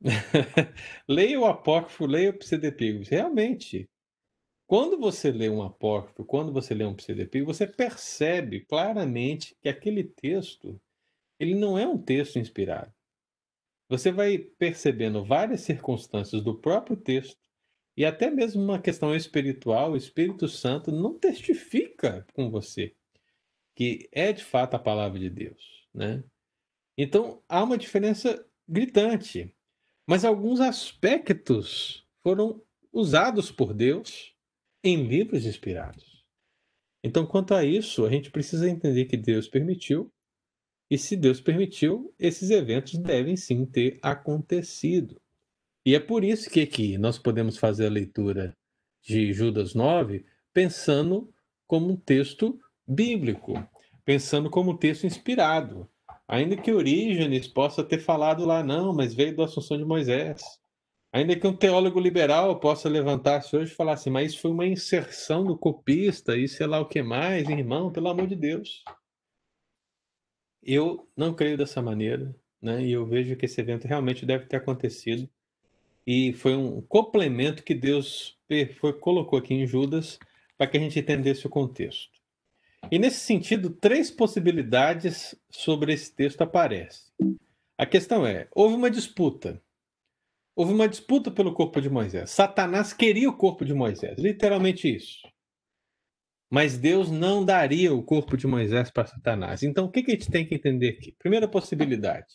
[1.07, 3.11] leia o apócrifo, leia o pseudepígrafo.
[3.11, 3.91] Realmente,
[4.67, 10.03] quando você lê um apócrifo, quando você lê um pseudepígrafo, você percebe claramente que aquele
[10.03, 10.81] texto
[11.39, 12.91] ele não é um texto inspirado.
[13.91, 17.37] Você vai percebendo várias circunstâncias do próprio texto
[17.95, 22.95] e até mesmo uma questão espiritual, o Espírito Santo não testifica com você
[23.75, 26.25] que é de fato a palavra de Deus, né?
[26.97, 29.55] Então há uma diferença gritante.
[30.07, 32.61] Mas alguns aspectos foram
[32.93, 34.35] usados por Deus
[34.83, 36.25] em livros inspirados.
[37.05, 40.13] Então, quanto a isso, a gente precisa entender que Deus permitiu,
[40.91, 45.21] e se Deus permitiu, esses eventos devem sim ter acontecido.
[45.85, 48.57] E é por isso que aqui nós podemos fazer a leitura
[49.03, 51.33] de Judas 9 pensando
[51.67, 53.55] como um texto bíblico,
[54.05, 55.89] pensando como um texto inspirado.
[56.33, 60.41] Ainda que Orígenes possa ter falado lá, não, mas veio da Assunção de Moisés.
[61.13, 64.67] Ainda que um teólogo liberal possa levantar-se hoje e falar assim, mas isso foi uma
[64.67, 68.83] inserção do copista e sei lá o que mais, irmão, pelo amor de Deus.
[70.63, 72.83] Eu não creio dessa maneira, né?
[72.83, 75.29] E eu vejo que esse evento realmente deve ter acontecido.
[76.07, 78.39] E foi um complemento que Deus
[78.81, 80.19] foi, colocou aqui em Judas
[80.57, 82.22] para que a gente entendesse o contexto.
[82.91, 87.13] E nesse sentido, três possibilidades sobre esse texto aparecem.
[87.79, 89.63] A questão é: houve uma disputa.
[90.55, 92.31] Houve uma disputa pelo corpo de Moisés.
[92.31, 95.23] Satanás queria o corpo de Moisés, literalmente isso.
[96.51, 99.63] Mas Deus não daria o corpo de Moisés para Satanás.
[99.63, 101.13] Então, o que, a gente tem que entender aqui?
[101.19, 102.27] Primeira possibilidade: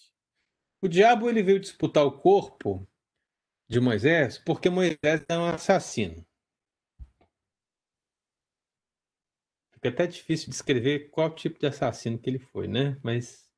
[0.82, 2.88] o diabo ele veio disputar o corpo
[3.70, 6.26] de Moisés porque Moisés é um assassino.
[9.88, 12.98] Fica até difícil descrever qual tipo de assassino que ele foi, né?
[13.02, 13.50] Mas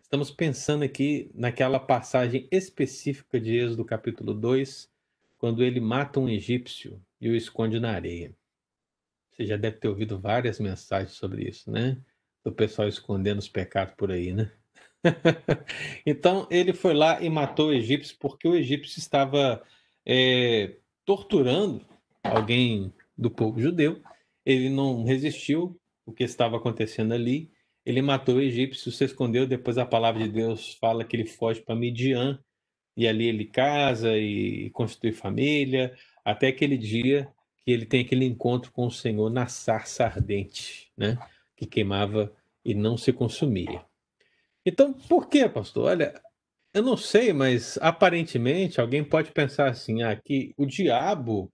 [0.00, 4.90] estamos pensando aqui naquela passagem específica de Êxodo capítulo 2,
[5.36, 8.34] quando ele mata um egípcio e o esconde na areia.
[9.30, 11.98] Você já deve ter ouvido várias mensagens sobre isso, né?
[12.42, 14.50] Do pessoal escondendo os pecados por aí, né?
[16.06, 19.62] então ele foi lá e matou o egípcio porque o egípcio estava
[20.06, 21.84] é, torturando
[22.22, 24.02] alguém do povo judeu
[24.48, 27.52] ele não resistiu o que estava acontecendo ali.
[27.84, 29.46] Ele matou o egípcio, se escondeu.
[29.46, 32.42] Depois a palavra de Deus fala que ele foge para Midian
[32.96, 35.94] e ali ele casa e constitui família,
[36.24, 37.28] até aquele dia
[37.62, 41.18] que ele tem aquele encontro com o Senhor na sarça ardente, né?
[41.54, 42.32] Que queimava
[42.64, 43.84] e não se consumia.
[44.64, 45.90] Então, por que, pastor?
[45.90, 46.18] Olha,
[46.72, 50.18] eu não sei, mas aparentemente alguém pode pensar assim: ah,
[50.56, 51.52] o diabo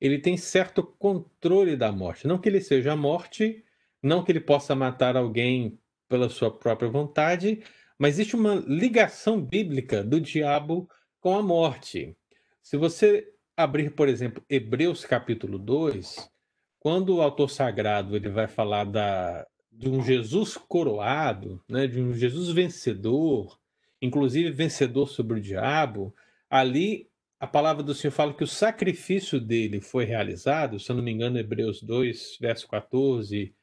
[0.00, 2.26] ele tem certo controle da morte.
[2.26, 3.64] Não que ele seja a morte,
[4.02, 5.78] não que ele possa matar alguém
[6.08, 7.62] pela sua própria vontade,
[7.98, 10.88] mas existe uma ligação bíblica do diabo
[11.20, 12.16] com a morte.
[12.62, 16.30] Se você abrir, por exemplo, Hebreus capítulo 2,
[16.78, 22.12] quando o autor sagrado ele vai falar da, de um Jesus coroado, né, de um
[22.12, 23.58] Jesus vencedor,
[24.00, 26.14] inclusive vencedor sobre o diabo,
[26.50, 31.02] ali a palavra do Senhor fala que o sacrifício dele foi realizado, se eu não
[31.02, 33.54] me engano, Hebreus 2, verso 14,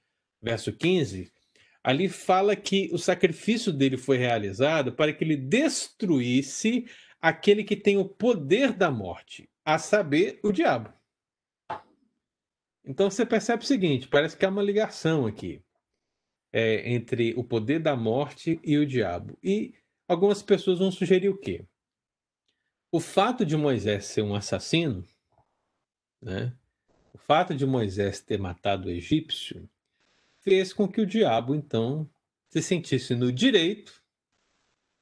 [0.42, 1.32] verso 15,
[1.84, 6.86] ali fala que o sacrifício dele foi realizado para que ele destruísse
[7.22, 10.94] aquele que tem o poder da morte, a saber, o diabo.
[12.86, 15.64] Então você percebe o seguinte: parece que há uma ligação aqui
[16.52, 19.38] é, entre o poder da morte e o diabo.
[19.42, 19.74] E
[20.08, 21.66] algumas pessoas vão sugerir o quê?
[22.96, 25.04] O fato de Moisés ser um assassino,
[26.22, 26.54] né?
[27.12, 29.68] O fato de Moisés ter matado o egípcio
[30.42, 32.08] fez com que o diabo então
[32.50, 34.00] se sentisse no direito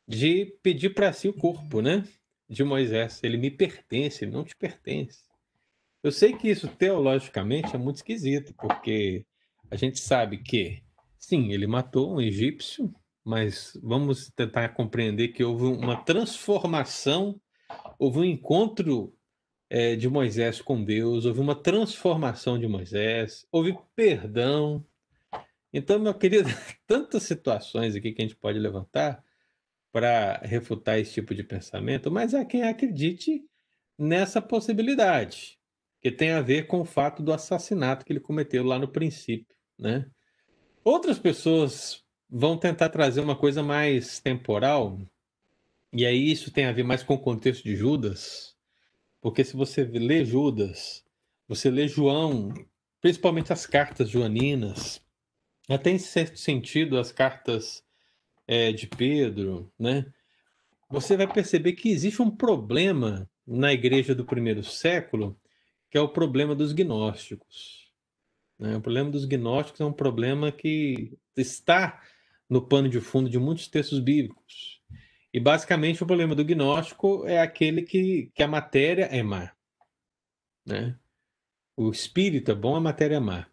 [0.08, 2.08] de pedir para si o corpo, né?
[2.48, 3.20] De Moisés.
[3.24, 5.26] Ele me pertence, ele não te pertence.
[6.02, 9.26] Eu sei que isso teologicamente é muito esquisito, porque
[9.70, 10.82] a gente sabe que,
[11.20, 12.90] sim, ele matou um egípcio,
[13.22, 17.38] mas vamos tentar compreender que houve uma transformação
[18.02, 19.16] houve um encontro
[19.70, 24.84] é, de Moisés com Deus, houve uma transformação de Moisés, houve perdão.
[25.72, 26.50] Então, meu querido,
[26.88, 29.24] tantas situações aqui que a gente pode levantar
[29.92, 33.44] para refutar esse tipo de pensamento, mas há quem acredite
[33.96, 35.60] nessa possibilidade,
[36.02, 39.56] que tem a ver com o fato do assassinato que ele cometeu lá no princípio,
[39.78, 40.10] né?
[40.84, 44.98] Outras pessoas vão tentar trazer uma coisa mais temporal,
[45.94, 48.56] e aí isso tem a ver mais com o contexto de Judas,
[49.20, 51.04] porque se você lê Judas,
[51.48, 52.54] você lê João,
[53.02, 55.02] principalmente as cartas joaninas,
[55.70, 57.84] até em certo sentido as cartas
[58.48, 60.06] é, de Pedro, né?
[60.90, 65.40] Você vai perceber que existe um problema na igreja do primeiro século,
[65.90, 67.90] que é o problema dos gnósticos.
[68.60, 68.76] Né?
[68.76, 72.02] O problema dos gnósticos é um problema que está
[72.50, 74.81] no pano de fundo de muitos textos bíblicos.
[75.34, 79.52] E basicamente o problema do gnóstico é aquele que, que a matéria é má.
[80.66, 80.98] Né?
[81.76, 83.48] O espírito é bom, a matéria é má.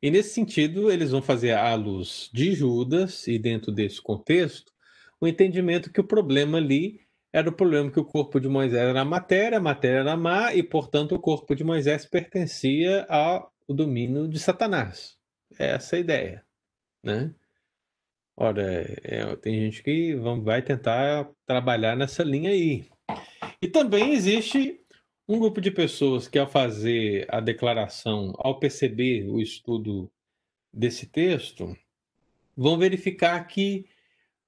[0.00, 4.72] E nesse sentido, eles vão fazer à luz de Judas, e dentro desse contexto,
[5.20, 7.00] o entendimento que o problema ali
[7.32, 10.54] era o problema que o corpo de Moisés era a matéria, a matéria era má,
[10.54, 15.16] e portanto o corpo de Moisés pertencia ao domínio de Satanás.
[15.58, 16.44] É essa a ideia.
[17.02, 17.34] Né?
[18.36, 18.62] Ora,
[19.02, 22.84] é, tem gente que vai tentar trabalhar nessa linha aí.
[23.62, 24.80] E também existe
[25.28, 30.10] um grupo de pessoas que, ao fazer a declaração, ao perceber o estudo
[30.72, 31.76] desse texto,
[32.56, 33.86] vão verificar que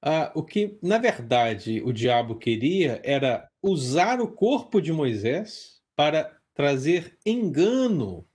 [0.03, 6.37] ah, o que, na verdade, o diabo queria era usar o corpo de Moisés para
[6.55, 8.27] trazer engano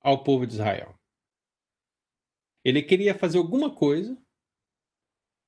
[0.00, 0.97] ao povo de Israel.
[2.68, 4.14] Ele queria fazer alguma coisa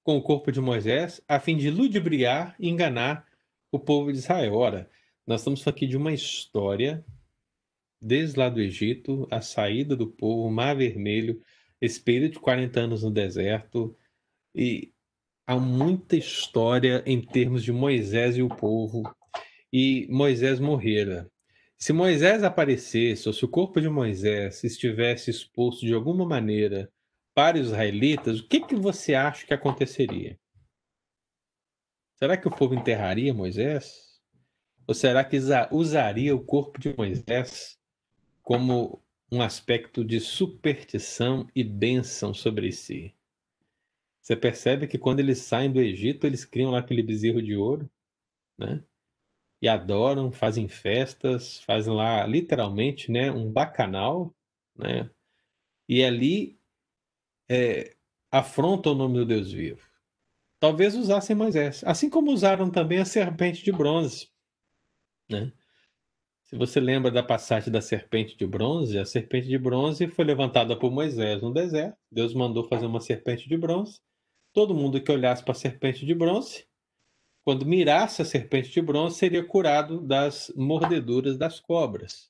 [0.03, 3.27] com o corpo de Moisés a fim de ludibriar e enganar
[3.71, 4.55] o povo de Israel.
[4.55, 4.91] Ora,
[5.27, 7.05] nós estamos aqui de uma história
[8.01, 11.43] desde lá do Egito, a saída do povo, Mar Vermelho,
[11.79, 13.95] esse de 40 anos no deserto,
[14.55, 14.91] e
[15.47, 19.03] há muita história em termos de Moisés e o povo,
[19.71, 21.31] e Moisés morrera.
[21.77, 26.91] Se Moisés aparecesse, ou se o corpo de Moisés estivesse exposto de alguma maneira
[27.35, 30.39] para os israelitas, o que, que você acha que aconteceria?
[32.17, 34.21] Será que o povo enterraria Moisés?
[34.87, 35.39] Ou será que
[35.71, 37.79] usaria o corpo de Moisés
[38.43, 39.03] como
[39.33, 43.15] um aspecto de superstição e bênção sobre si?
[44.21, 47.91] Você percebe que quando eles saem do Egito, eles criam lá aquele bezerro de ouro,
[48.59, 48.85] né?
[49.63, 54.35] E adoram, fazem festas, fazem lá literalmente, né, um bacanal,
[54.77, 55.11] né?
[55.89, 56.60] E ali
[57.51, 57.97] é,
[58.31, 59.83] afrontam o nome do Deus vivo.
[60.61, 64.29] Talvez usassem Moisés, assim como usaram também a serpente de bronze.
[65.29, 65.53] Né?
[66.45, 70.79] Se você lembra da passagem da serpente de bronze, a serpente de bronze foi levantada
[70.79, 71.97] por Moisés no deserto.
[72.11, 74.01] Deus mandou fazer uma serpente de bronze.
[74.53, 76.67] Todo mundo que olhasse para a serpente de bronze,
[77.45, 82.30] quando mirasse a serpente de bronze, seria curado das mordeduras das cobras.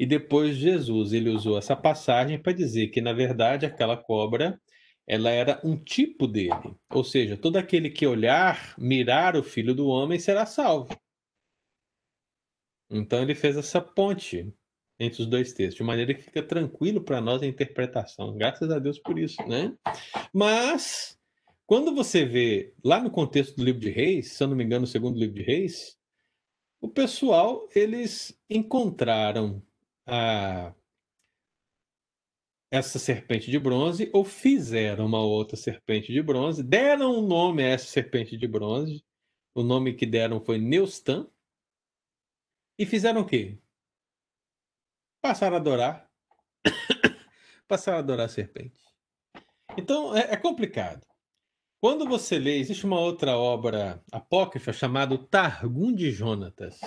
[0.00, 4.58] E depois Jesus ele usou essa passagem para dizer que na verdade aquela cobra
[5.06, 9.88] ela era um tipo dele, ou seja, todo aquele que olhar, mirar o Filho do
[9.88, 10.98] Homem será salvo.
[12.88, 14.50] Então ele fez essa ponte
[14.98, 18.34] entre os dois textos, de maneira que fica tranquilo para nós a interpretação.
[18.38, 19.76] Graças a Deus por isso, né?
[20.32, 21.18] Mas
[21.66, 24.84] quando você vê lá no contexto do livro de Reis, se eu não me engano,
[24.84, 25.98] o segundo livro de Reis,
[26.80, 29.62] o pessoal eles encontraram
[30.06, 30.74] a
[32.70, 37.68] essa serpente de bronze ou fizeram uma outra serpente de bronze, deram um nome a
[37.68, 39.04] essa serpente de bronze.
[39.54, 41.28] O nome que deram foi Neustan.
[42.78, 43.58] E fizeram o quê?
[45.20, 46.08] Passaram a adorar.
[47.66, 48.80] Passaram a adorar a serpente.
[49.76, 51.04] Então é, é complicado.
[51.80, 56.78] Quando você lê, existe uma outra obra apócrifa chamada Targum de Jonatas.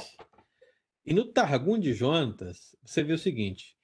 [1.05, 3.75] E no Targum de Jonatas, você vê o seguinte: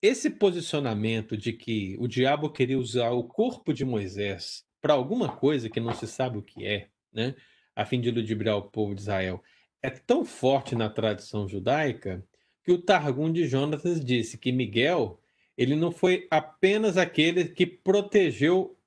[0.00, 5.68] esse posicionamento de que o diabo queria usar o corpo de Moisés para alguma coisa
[5.68, 7.34] que não se sabe o que é, né,
[7.74, 9.42] a fim de ludibriar o povo de Israel,
[9.82, 12.24] é tão forte na tradição judaica
[12.62, 15.20] que o Targum de Jonatas disse que Miguel
[15.56, 18.78] ele não foi apenas aquele que protegeu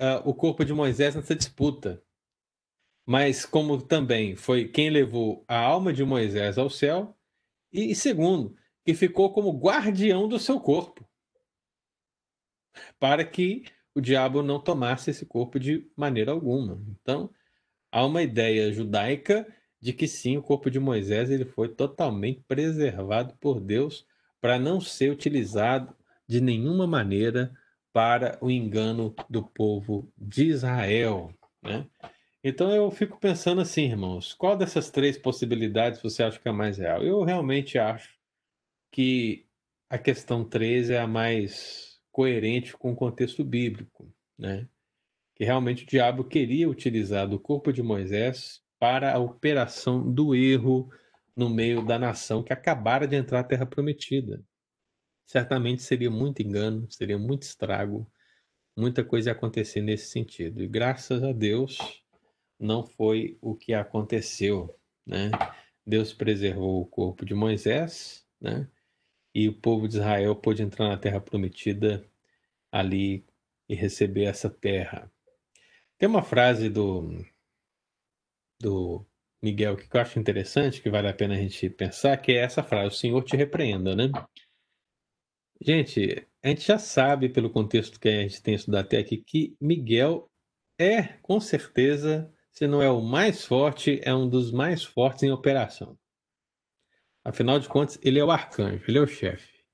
[0.00, 2.02] uh, o corpo de Moisés nessa disputa,
[3.06, 7.16] mas como também foi quem levou a alma de Moisés ao céu,
[7.72, 11.06] e segundo, que ficou como guardião do seu corpo,
[12.98, 13.64] para que
[13.94, 16.80] o diabo não tomasse esse corpo de maneira alguma.
[16.88, 17.30] Então,
[17.90, 19.46] há uma ideia judaica
[19.80, 24.06] de que sim, o corpo de Moisés ele foi totalmente preservado por Deus
[24.40, 25.94] para não ser utilizado
[26.26, 27.52] de nenhuma maneira
[27.92, 31.32] para o engano do povo de Israel.
[31.62, 31.86] Né?
[32.42, 36.78] Então eu fico pensando assim, irmãos, qual dessas três possibilidades você acha que é mais
[36.78, 37.02] real?
[37.02, 38.16] Eu realmente acho
[38.92, 39.46] que
[39.90, 44.68] a questão 3 é a mais coerente com o contexto bíblico, né?
[45.34, 50.90] Que realmente o diabo queria utilizar do corpo de Moisés para a operação do erro
[51.36, 54.42] no meio da nação que acabara de entrar na terra prometida.
[55.26, 58.10] Certamente seria muito engano, seria muito estrago,
[58.76, 60.62] muita coisa ia acontecer nesse sentido.
[60.62, 61.78] E graças a Deus
[62.58, 65.30] não foi o que aconteceu, né?
[65.86, 68.68] Deus preservou o corpo de Moisés, né?
[69.34, 72.04] e o povo de Israel pôde entrar na terra prometida
[72.72, 73.24] ali
[73.68, 75.10] e receber essa terra.
[75.96, 77.24] Tem uma frase do,
[78.60, 79.06] do
[79.42, 82.62] Miguel que eu acho interessante, que vale a pena a gente pensar, que é essa
[82.62, 84.10] frase: O Senhor te repreenda, né?
[85.60, 89.56] Gente, a gente já sabe, pelo contexto que a gente tem estudado até aqui, que
[89.60, 90.28] Miguel
[90.80, 95.30] é, com certeza, se não é o mais forte, é um dos mais fortes em
[95.30, 95.96] operação.
[97.24, 99.64] Afinal de contas, ele é o arcanjo, ele é o chefe.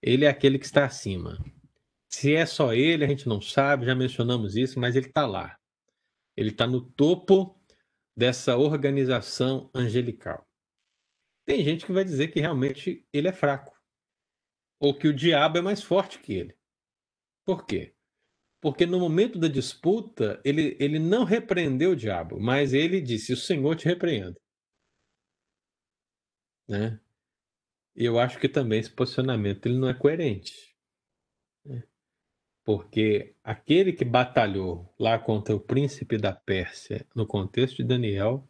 [0.00, 1.36] Ele é aquele que está acima.
[2.08, 5.58] Se é só ele, a gente não sabe, já mencionamos isso, mas ele está lá.
[6.36, 7.60] Ele está no topo
[8.16, 10.48] dessa organização angelical.
[11.44, 13.76] Tem gente que vai dizer que realmente ele é fraco.
[14.78, 16.56] Ou que o diabo é mais forte que ele.
[17.44, 17.96] Por quê?
[18.60, 23.36] Porque no momento da disputa, ele, ele não repreendeu o diabo, mas ele disse: O
[23.36, 24.38] Senhor te repreenda
[26.70, 27.00] né?
[27.96, 30.76] Eu acho que também esse posicionamento ele não é coerente.
[31.64, 31.82] Né?
[32.64, 38.48] Porque aquele que batalhou lá contra o príncipe da Pérsia, no contexto de Daniel,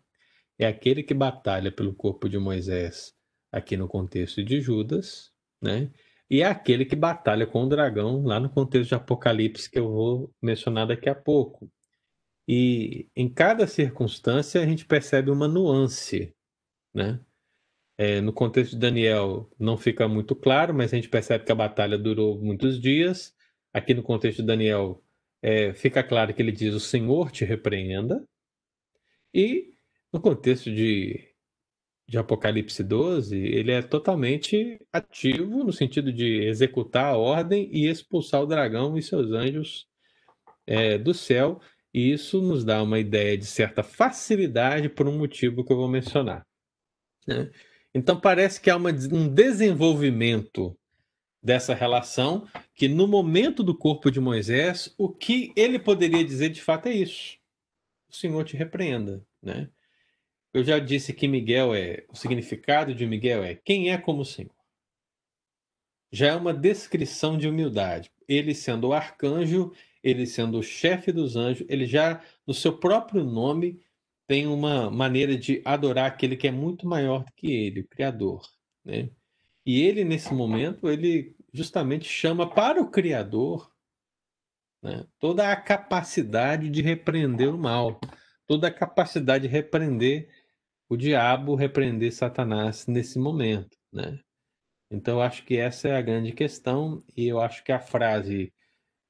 [0.59, 3.17] é aquele que batalha pelo corpo de Moisés,
[3.51, 5.91] aqui no contexto de Judas, né?
[6.31, 9.91] E é aquele que batalha com o dragão lá no contexto de Apocalipse, que eu
[9.91, 11.71] vou mencionar daqui a pouco.
[12.47, 16.35] E em cada circunstância a gente percebe uma nuance,
[16.95, 17.21] né?
[17.99, 21.55] É, no contexto de Daniel não fica muito claro, mas a gente percebe que a
[21.55, 23.35] batalha durou muitos dias.
[23.73, 25.03] Aqui no contexto de Daniel
[25.43, 28.25] é, fica claro que ele diz: O Senhor te repreenda.
[29.35, 29.75] E
[30.13, 31.30] no contexto de,
[32.11, 38.43] de Apocalipse 12, ele é totalmente ativo no sentido de executar a ordem e expulsar
[38.43, 39.87] o dragão e seus anjos
[40.67, 41.61] é, do céu.
[41.95, 45.87] E isso nos dá uma ideia de certa facilidade por um motivo que eu vou
[45.87, 46.45] mencionar.
[47.29, 47.49] Né?
[47.95, 50.77] Então parece que há uma, um desenvolvimento
[51.41, 52.45] dessa relação
[52.75, 56.93] que no momento do corpo de Moisés, o que ele poderia dizer de fato é
[56.93, 57.39] isso.
[58.09, 59.71] O Senhor te repreenda, né?
[60.53, 64.25] Eu já disse que Miguel é o significado de Miguel é quem é como o
[64.25, 64.55] Senhor.
[66.13, 68.11] Já é uma descrição de humildade.
[68.27, 69.73] Ele sendo o arcanjo,
[70.03, 73.81] ele sendo o chefe dos anjos, ele já no seu próprio nome
[74.27, 78.43] tem uma maneira de adorar aquele que é muito maior do que ele, o Criador.
[78.85, 79.11] Né?
[79.67, 83.71] E ele, nesse momento, ele justamente chama para o Criador
[84.83, 88.01] né, toda a capacidade de repreender o mal,
[88.47, 90.29] toda a capacidade de repreender
[90.91, 93.79] o diabo, repreender Satanás nesse momento.
[93.93, 94.19] Né?
[94.91, 98.53] Então, eu acho que essa é a grande questão, e eu acho que a frase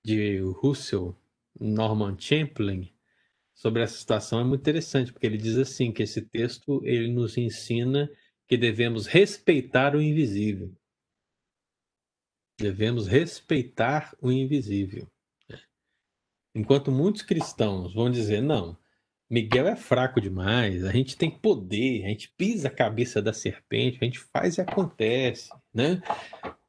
[0.05, 1.17] de Russell,
[1.59, 2.93] Norman Champlin,
[3.55, 7.39] sobre essa situação é muito interessante, porque ele diz assim que esse texto ele nos
[7.39, 8.11] ensina
[8.47, 10.71] que devemos respeitar o invisível.
[12.59, 15.07] Devemos respeitar o invisível.
[16.55, 18.77] Enquanto muitos cristãos vão dizer, não,
[19.31, 23.99] Miguel é fraco demais, a gente tem poder, a gente pisa a cabeça da serpente,
[24.01, 26.03] a gente faz e acontece, né?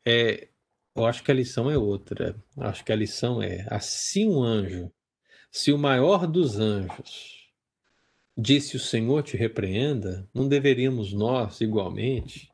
[0.05, 0.47] É,
[0.95, 2.35] eu acho que a lição é outra.
[2.55, 4.91] Eu acho que a lição é: assim um anjo,
[5.49, 7.49] se o maior dos anjos
[8.37, 12.51] disse o Senhor te repreenda, não deveríamos nós, igualmente,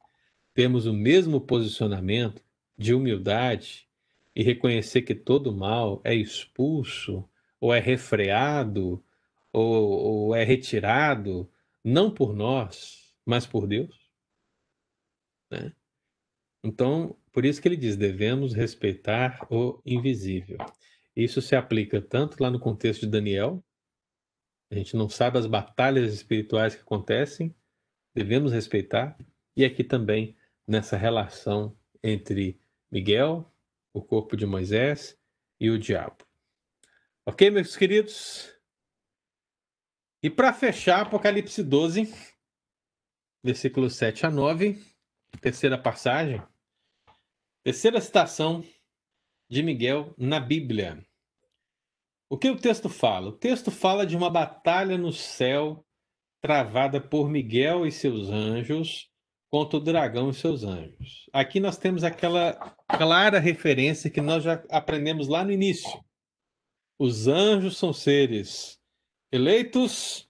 [0.54, 2.42] termos o mesmo posicionamento
[2.78, 3.88] de humildade
[4.34, 7.28] e reconhecer que todo mal é expulso,
[7.60, 9.04] ou é refreado,
[9.58, 11.50] ou, ou é retirado,
[11.84, 14.12] não por nós, mas por Deus?
[15.50, 15.74] Né?
[16.64, 20.58] Então, por isso que ele diz: devemos respeitar o invisível.
[21.16, 23.64] Isso se aplica tanto lá no contexto de Daniel,
[24.70, 27.56] a gente não sabe as batalhas espirituais que acontecem,
[28.14, 29.18] devemos respeitar,
[29.56, 30.36] e aqui também
[30.68, 32.60] nessa relação entre
[32.92, 33.52] Miguel,
[33.94, 35.18] o corpo de Moisés
[35.60, 36.18] e o diabo.
[37.26, 38.57] Ok, meus queridos?
[40.22, 42.12] E para fechar, Apocalipse 12,
[43.44, 44.82] versículos 7 a 9,
[45.40, 46.42] terceira passagem,
[47.64, 48.64] terceira citação
[49.48, 51.06] de Miguel na Bíblia.
[52.30, 53.30] O que o texto fala?
[53.30, 55.86] O texto fala de uma batalha no céu
[56.42, 59.10] travada por Miguel e seus anjos
[59.50, 61.30] contra o dragão e seus anjos.
[61.32, 62.54] Aqui nós temos aquela
[62.88, 66.04] clara referência que nós já aprendemos lá no início.
[67.00, 68.77] Os anjos são seres
[69.32, 70.30] eleitos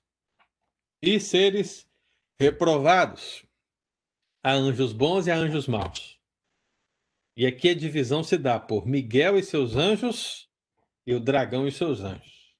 [1.02, 1.88] e seres
[2.40, 3.46] reprovados.
[4.44, 6.20] Há anjos bons e há anjos maus.
[7.36, 10.50] E aqui a divisão se dá por Miguel e seus anjos
[11.06, 12.56] e o dragão e seus anjos.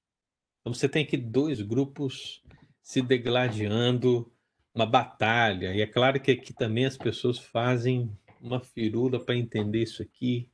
[0.62, 2.44] Então você tem aqui dois grupos
[2.82, 4.32] se degladiando
[4.74, 5.74] uma batalha.
[5.74, 10.52] E é claro que aqui também as pessoas fazem uma firula para entender isso aqui.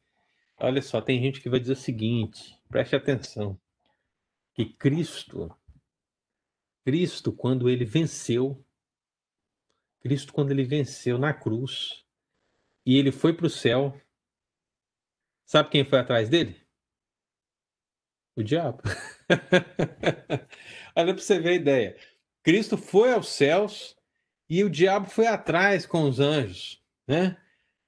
[0.57, 3.59] Olha só, tem gente que vai dizer o seguinte: preste atenção,
[4.55, 5.53] que Cristo,
[6.85, 8.63] Cristo, quando ele venceu,
[10.01, 12.05] Cristo, quando ele venceu na cruz
[12.85, 13.99] e ele foi para o céu,
[15.45, 16.61] sabe quem foi atrás dele?
[18.35, 18.81] O diabo.
[20.95, 21.97] Olha para você ver a ideia.
[22.43, 23.95] Cristo foi aos céus
[24.49, 27.37] e o diabo foi atrás com os anjos, né?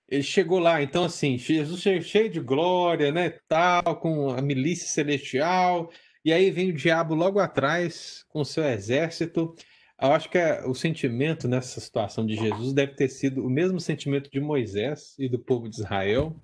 [0.08, 5.92] Ele chegou lá, então assim, Jesus cheio de glória, né, tal, com a milícia celestial,
[6.26, 9.54] e aí vem o diabo logo atrás com o seu exército.
[10.02, 13.80] Eu acho que é, o sentimento nessa situação de Jesus deve ter sido o mesmo
[13.80, 16.36] sentimento de Moisés e do povo de Israel,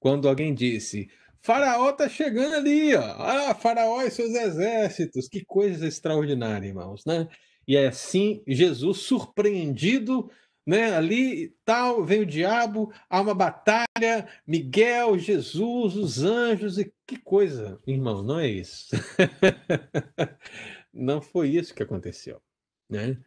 [0.00, 3.02] quando alguém disse: Faraó está chegando ali, ó.
[3.02, 5.28] Ah, Faraó e seus exércitos.
[5.28, 7.28] Que coisa extraordinária, irmãos, né?
[7.66, 10.30] E é assim, Jesus surpreendido,
[10.68, 10.94] né?
[10.94, 17.80] Ali tal, vem o diabo, há uma batalha, Miguel, Jesus, os anjos, e que coisa,
[17.86, 18.90] irmão, não é isso.
[20.92, 22.42] não foi isso que aconteceu,
[22.86, 23.18] né?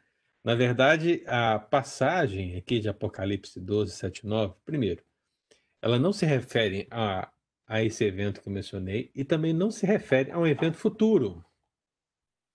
[0.44, 5.04] Na verdade, a passagem aqui de Apocalipse 12, 7, 9, primeiro,
[5.82, 7.32] ela não se refere a,
[7.66, 11.44] a esse evento que eu mencionei e também não se refere a um evento futuro,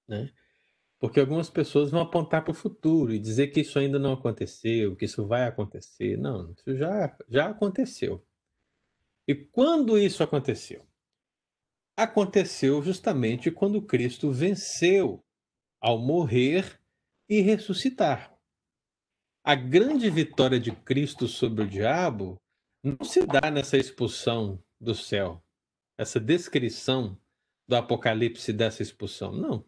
[0.07, 0.33] né?
[1.07, 4.97] Porque algumas pessoas vão apontar para o futuro e dizer que isso ainda não aconteceu,
[4.97, 6.19] que isso vai acontecer.
[6.19, 8.27] Não, isso já, já aconteceu.
[9.25, 10.85] E quando isso aconteceu?
[11.97, 15.25] Aconteceu justamente quando Cristo venceu
[15.81, 16.77] ao morrer
[17.29, 18.37] e ressuscitar.
[19.45, 22.37] A grande vitória de Cristo sobre o diabo
[22.83, 25.41] não se dá nessa expulsão do céu,
[25.97, 27.17] essa descrição
[27.69, 29.31] do Apocalipse dessa expulsão.
[29.31, 29.65] Não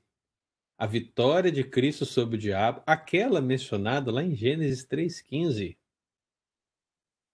[0.79, 5.77] a vitória de Cristo sobre o diabo, aquela mencionada lá em Gênesis 3,15.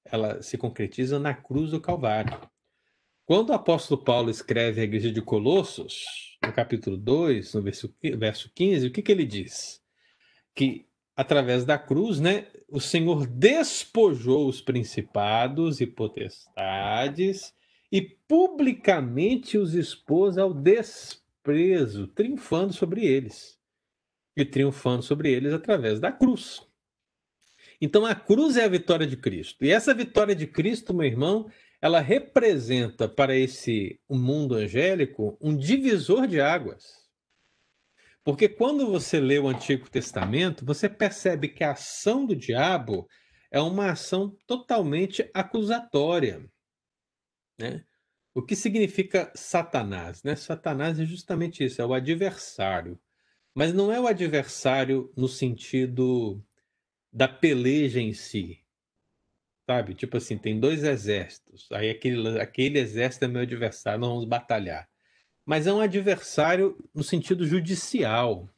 [0.07, 2.41] Ela se concretiza na cruz do Calvário.
[3.27, 8.87] Quando o apóstolo Paulo escreve a igreja de Colossos, no capítulo 2, no verso 15,
[8.87, 9.83] o que, que ele diz?
[10.55, 17.55] Que através da cruz, né, o Senhor despojou os principados e potestades
[17.93, 23.57] e publicamente os expôs ao desprezo preso, triunfando sobre eles.
[24.37, 26.67] E triunfando sobre eles através da cruz.
[27.81, 29.65] Então a cruz é a vitória de Cristo.
[29.65, 31.49] E essa vitória de Cristo, meu irmão,
[31.81, 37.05] ela representa para esse mundo angélico um divisor de águas.
[38.25, 43.07] Porque quando você lê o Antigo Testamento, você percebe que a ação do diabo
[43.51, 46.51] é uma ação totalmente acusatória.
[47.59, 47.85] Né?
[48.35, 50.23] O que significa Satanás?
[50.25, 50.35] Né?
[50.35, 52.99] Satanás é justamente isso, é o adversário.
[53.55, 56.45] Mas não é o adversário no sentido
[57.13, 58.61] da peleja em si.
[59.71, 59.95] Sabe?
[59.95, 61.71] Tipo assim, tem dois exércitos.
[61.71, 64.89] Aí aquele, aquele exército é meu adversário, nós vamos batalhar.
[65.47, 68.49] Mas é um adversário no sentido judicial.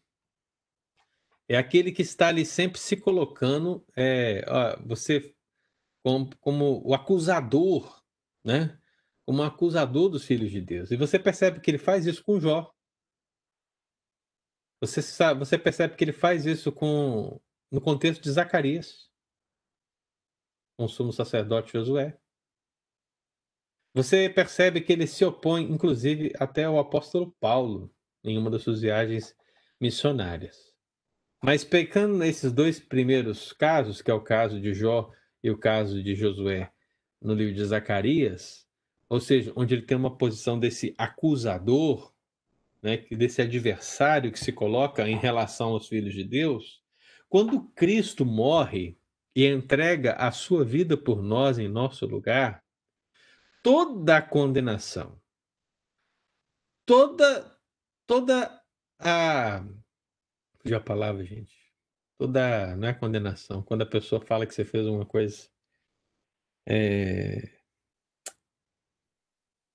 [1.48, 5.34] é aquele que está ali sempre se colocando, é, ó, você
[6.02, 8.02] como, como o acusador,
[8.44, 8.78] né?
[9.26, 10.90] Como acusador dos filhos de Deus.
[10.90, 12.72] E você percebe que ele faz isso com Jó.
[14.80, 19.10] Você, sabe, você percebe que ele faz isso com no contexto de Zacarias,
[20.76, 22.16] com o sumo sacerdote Josué.
[23.94, 28.82] Você percebe que ele se opõe, inclusive, até ao apóstolo Paulo, em uma das suas
[28.82, 29.34] viagens
[29.80, 30.74] missionárias.
[31.42, 35.10] Mas pecando nesses dois primeiros casos, que é o caso de Jó
[35.42, 36.70] e o caso de Josué
[37.22, 38.65] no livro de Zacarias,
[39.08, 42.12] ou seja, onde ele tem uma posição desse acusador,
[42.82, 46.82] né, desse adversário que se coloca em relação aos filhos de Deus,
[47.28, 48.98] quando Cristo morre
[49.34, 52.64] e entrega a sua vida por nós em nosso lugar,
[53.62, 55.20] toda a condenação,
[56.84, 57.54] toda
[58.06, 58.62] toda
[58.98, 59.64] a
[60.60, 61.54] fugiu a palavra, gente.
[62.18, 65.48] Toda não é condenação, quando a pessoa fala que você fez uma coisa
[66.66, 67.55] é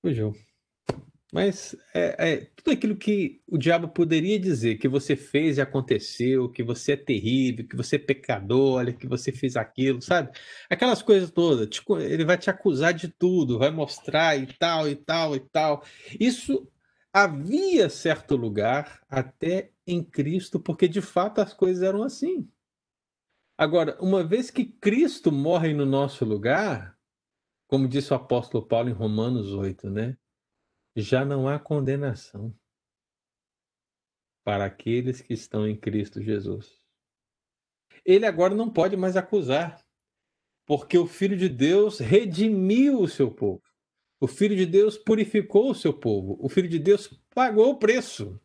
[0.01, 0.33] fugiu.
[1.33, 6.49] Mas é, é, tudo aquilo que o diabo poderia dizer que você fez e aconteceu,
[6.49, 10.37] que você é terrível, que você é pecador, olha, que você fez aquilo, sabe?
[10.69, 11.69] Aquelas coisas todas.
[11.69, 15.85] Tipo, ele vai te acusar de tudo, vai mostrar e tal, e tal, e tal.
[16.19, 16.67] Isso
[17.13, 22.45] havia certo lugar até em Cristo, porque de fato as coisas eram assim.
[23.57, 26.97] Agora, uma vez que Cristo morre no nosso lugar,
[27.71, 30.17] como disse o apóstolo Paulo em Romanos 8, né?
[30.93, 32.53] já não há condenação
[34.43, 36.81] para aqueles que estão em Cristo Jesus.
[38.03, 39.81] Ele agora não pode mais acusar,
[40.65, 43.63] porque o Filho de Deus redimiu o seu povo.
[44.19, 46.37] O Filho de Deus purificou o seu povo.
[46.41, 48.37] O Filho de Deus pagou o preço.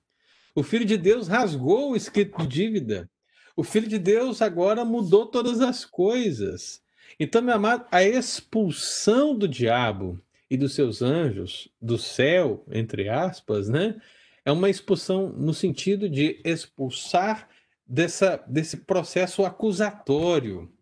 [0.54, 3.10] O Filho de Deus rasgou o escrito de dívida.
[3.56, 6.80] O Filho de Deus agora mudou todas as coisas.
[7.18, 13.68] Então, meu amado, a expulsão do diabo e dos seus anjos do céu, entre aspas,
[13.68, 14.00] né?
[14.44, 17.48] É uma expulsão no sentido de expulsar
[17.86, 20.72] dessa, desse processo acusatório.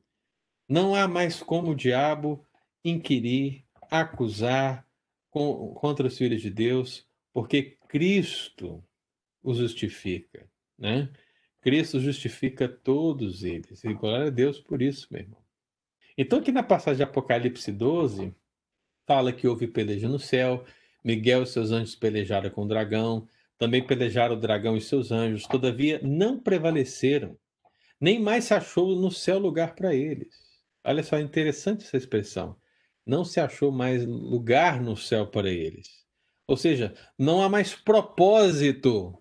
[0.68, 2.44] Não há mais como o diabo
[2.84, 4.86] inquirir, acusar
[5.30, 8.84] com, contra os filhos de Deus, porque Cristo
[9.42, 10.48] os justifica,
[10.78, 11.10] né?
[11.60, 13.82] Cristo justifica todos eles.
[13.84, 15.43] E glória a Deus por isso, meu irmão.
[16.16, 18.34] Então, aqui na passagem de Apocalipse 12,
[19.06, 20.64] fala que houve peleja no céu,
[21.04, 25.46] Miguel e seus anjos pelejaram com o dragão, também pelejaram o dragão e seus anjos,
[25.46, 27.36] todavia não prevaleceram,
[28.00, 30.34] nem mais se achou no céu lugar para eles.
[30.84, 32.56] Olha só, interessante essa expressão.
[33.06, 35.88] Não se achou mais lugar no céu para eles.
[36.46, 39.18] Ou seja, não há mais propósito.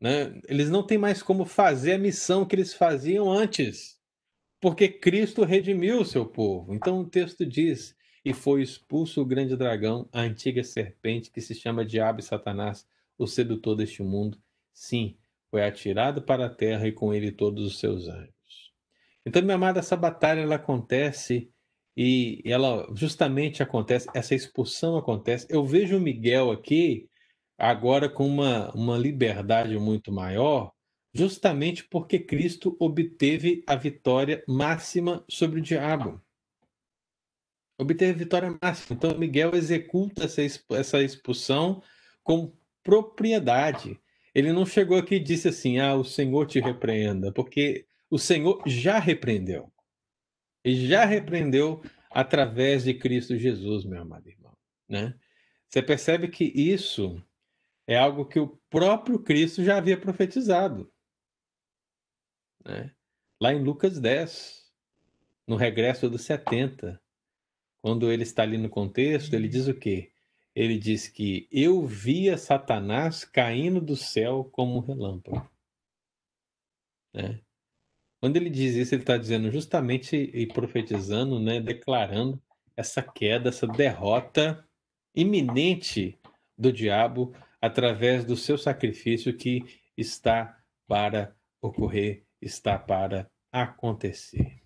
[0.00, 0.40] Né?
[0.48, 3.95] Eles não têm mais como fazer a missão que eles faziam antes.
[4.66, 6.74] Porque Cristo redimiu o seu povo.
[6.74, 7.94] Então o texto diz:
[8.24, 12.84] e foi expulso o grande dragão, a antiga serpente que se chama Diabo e Satanás,
[13.16, 14.36] o sedutor deste mundo.
[14.72, 15.16] Sim,
[15.52, 18.72] foi atirado para a terra e com ele todos os seus anjos.
[19.24, 21.48] Então, minha amada, essa batalha ela acontece
[21.96, 25.46] e ela justamente acontece, essa expulsão acontece.
[25.48, 27.08] Eu vejo o Miguel aqui
[27.56, 30.72] agora com uma, uma liberdade muito maior,
[31.16, 36.20] justamente porque Cristo obteve a vitória máxima sobre o diabo
[37.78, 38.96] obteve vitória máxima.
[38.96, 41.82] Então, Miguel executa essa expulsão
[42.22, 42.52] com
[42.82, 44.00] propriedade.
[44.34, 48.62] Ele não chegou aqui e disse assim: Ah, o Senhor te repreenda, porque o Senhor
[48.66, 49.72] já repreendeu.
[50.64, 54.52] E já repreendeu através de Cristo Jesus, meu amado irmão.
[54.88, 55.14] Né?
[55.68, 57.22] Você percebe que isso
[57.86, 60.90] é algo que o próprio Cristo já havia profetizado.
[62.66, 62.90] Né?
[63.40, 64.72] Lá em Lucas 10,
[65.46, 67.00] no regresso dos 70,
[67.80, 70.10] quando ele está ali no contexto, ele diz o quê?
[70.54, 75.48] Ele diz que eu via Satanás caindo do céu como um relâmpago.
[77.14, 77.40] Né?
[78.20, 82.42] Quando ele diz isso, ele está dizendo justamente e profetizando, né, declarando
[82.76, 84.66] essa queda, essa derrota
[85.14, 86.18] iminente
[86.58, 89.62] do diabo através do seu sacrifício que
[89.96, 94.62] está para ocorrer, está para acontecer.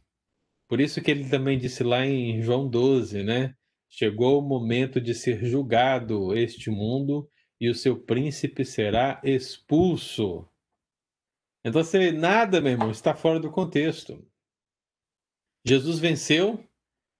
[0.68, 3.56] Por isso que ele também disse lá em João 12, né?
[3.88, 7.28] Chegou o momento de ser julgado este mundo
[7.60, 10.48] e o seu príncipe será expulso.
[11.64, 14.24] Então, você, nada, meu irmão, está fora do contexto.
[15.66, 16.64] Jesus venceu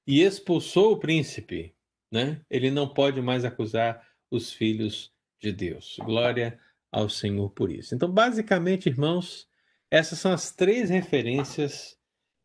[0.07, 1.75] e expulsou o príncipe,
[2.11, 2.41] né?
[2.49, 5.97] Ele não pode mais acusar os filhos de Deus.
[5.99, 6.59] Glória
[6.91, 7.95] ao Senhor por isso.
[7.95, 9.50] Então, basicamente, irmãos,
[9.91, 11.99] Essas são as três referências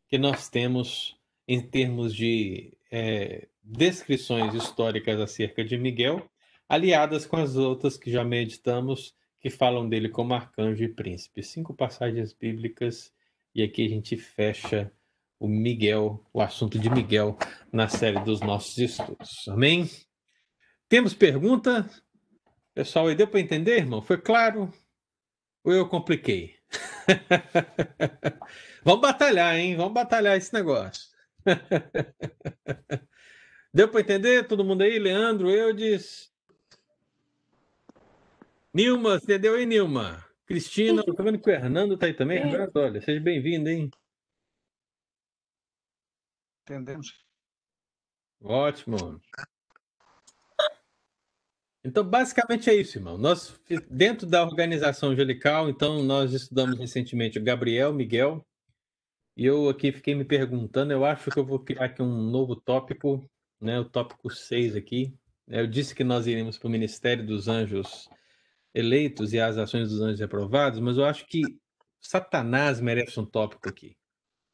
[0.08, 1.16] que nós temos
[1.46, 6.28] em termos de é, descrições históricas acerca de Miguel,
[6.68, 11.42] aliadas com as outras que já meditamos, que falam dele como arcanjo e príncipe.
[11.42, 13.12] Cinco passagens bíblicas,
[13.54, 14.92] e aqui a gente fecha
[15.38, 17.38] o Miguel, o assunto de Miguel
[17.72, 19.46] na série dos nossos estudos.
[19.48, 19.88] Amém?
[20.88, 21.88] Temos pergunta?
[22.74, 24.02] Pessoal, deu para entender, irmão?
[24.02, 24.72] Foi claro?
[25.62, 26.56] Ou eu compliquei?
[28.84, 29.76] Vamos batalhar, hein?
[29.76, 31.10] Vamos batalhar esse negócio.
[33.72, 34.46] Deu para entender?
[34.46, 34.98] Todo mundo aí?
[34.98, 36.32] Leandro, Eudes?
[38.72, 40.24] Nilma, entendeu aí, Nilma?
[40.46, 42.38] Cristina, tô vendo que o Hernando tá aí também.
[42.38, 43.90] Hernando, olha, seja bem-vindo, hein?
[46.62, 47.24] Entendemos.
[48.40, 49.20] Ótimo.
[51.86, 53.16] Então, basicamente é isso, irmão.
[53.16, 53.54] Nós,
[53.88, 58.44] dentro da organização angelical, então, nós estudamos recentemente o Gabriel, Miguel,
[59.36, 62.56] e eu aqui fiquei me perguntando, eu acho que eu vou criar aqui um novo
[62.56, 63.24] tópico,
[63.60, 65.14] né, o tópico 6 aqui.
[65.46, 68.08] Eu disse que nós iríamos para o Ministério dos Anjos
[68.74, 71.42] eleitos e as ações dos anjos reprovados, mas eu acho que
[72.00, 73.96] Satanás merece um tópico aqui.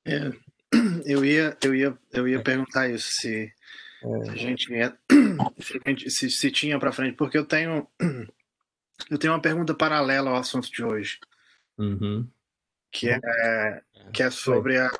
[0.05, 0.31] É,
[1.07, 3.51] eu ia, eu ia, eu ia perguntar isso se
[4.03, 4.97] se a gente ia,
[6.09, 7.87] se, se tinha para frente, porque eu tenho
[9.11, 11.19] eu tenho uma pergunta paralela ao assunto de hoje,
[11.79, 12.29] Uhum.
[12.91, 13.83] que é
[14.13, 14.91] que é sobre a,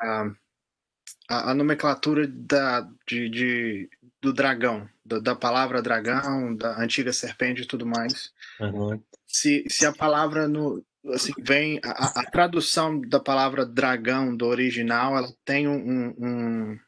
[1.29, 3.91] a, a nomenclatura da de, de
[4.21, 8.33] do dragão, da, da palavra dragão, da antiga serpente e tudo mais.
[8.61, 9.03] Uhum.
[9.27, 15.17] Se, se a palavra no assim, vem a, a tradução da palavra dragão do original,
[15.17, 16.79] ela tem um, um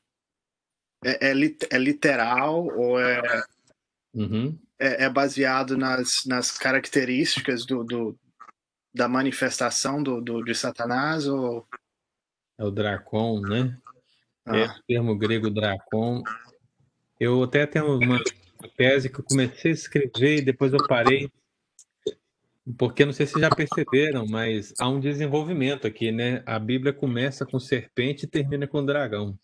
[1.05, 3.21] é, é, lit- é literal ou é,
[4.15, 4.59] Uhum.
[4.79, 8.19] é, é baseado nas, nas características do, do
[8.95, 11.67] da manifestação do, do de Satanás ou
[12.57, 13.77] É o Dracon, né?
[14.47, 16.23] ah, É o termo grego Dracon.
[17.19, 18.21] Eu até tenho uma
[18.77, 21.29] tese que eu comecei a escrever e depois eu parei,
[22.79, 26.43] porque não sei se já perceberam, mas há um desenvolvimento aqui, né?
[26.47, 29.37] A Bíblia começa com serpente e termina com dragão.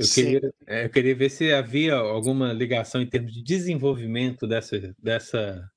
[0.00, 4.94] Eu queria, é, eu queria ver se havia alguma ligação em termos de desenvolvimento dessa,
[4.98, 5.70] dessa,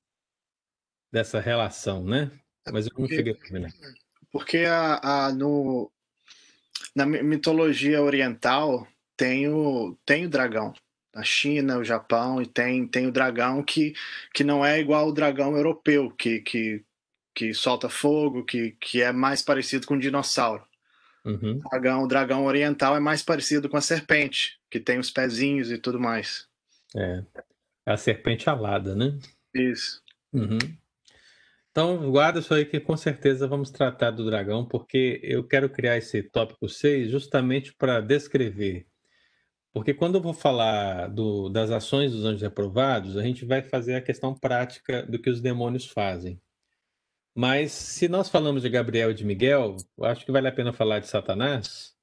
[1.12, 2.30] dessa relação, né?
[2.72, 3.70] Mas eu não Porque- cheguei a terminar.
[4.32, 5.90] porque a, a no
[6.96, 10.72] na mi- mitologia oriental tem o tem o dragão
[11.14, 13.94] na China, o Japão e tem tem o dragão que
[14.32, 16.82] que não é igual ao dragão europeu que que
[17.34, 20.64] que solta fogo, que que é mais parecido com um dinossauro.
[21.24, 21.58] Uhum.
[21.64, 25.70] O dragão, o dragão oriental é mais parecido com a serpente, que tem os pezinhos
[25.70, 26.46] e tudo mais.
[26.94, 27.22] É.
[27.86, 29.18] A serpente alada, né?
[29.54, 30.02] Isso.
[30.32, 30.58] Uhum.
[31.70, 35.96] Então, guarda isso aí que com certeza vamos tratar do dragão, porque eu quero criar
[35.96, 38.86] esse tópico 6 justamente para descrever.
[39.72, 43.96] Porque quando eu vou falar do- das ações dos anjos reprovados, a gente vai fazer
[43.96, 46.40] a questão prática do que os demônios fazem.
[47.34, 50.72] Mas se nós falamos de Gabriel e de Miguel, eu acho que vale a pena
[50.72, 51.94] falar de Satanás,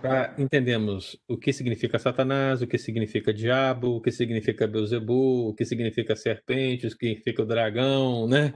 [0.00, 5.54] para entendermos o que significa Satanás, o que significa diabo, o que significa Beuzebu, o
[5.54, 8.54] que significa serpente, o que significa o dragão, né?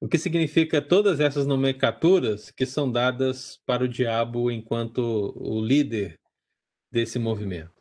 [0.00, 6.20] O que significa todas essas nomenclaturas que são dadas para o diabo enquanto o líder
[6.92, 7.72] desse movimento,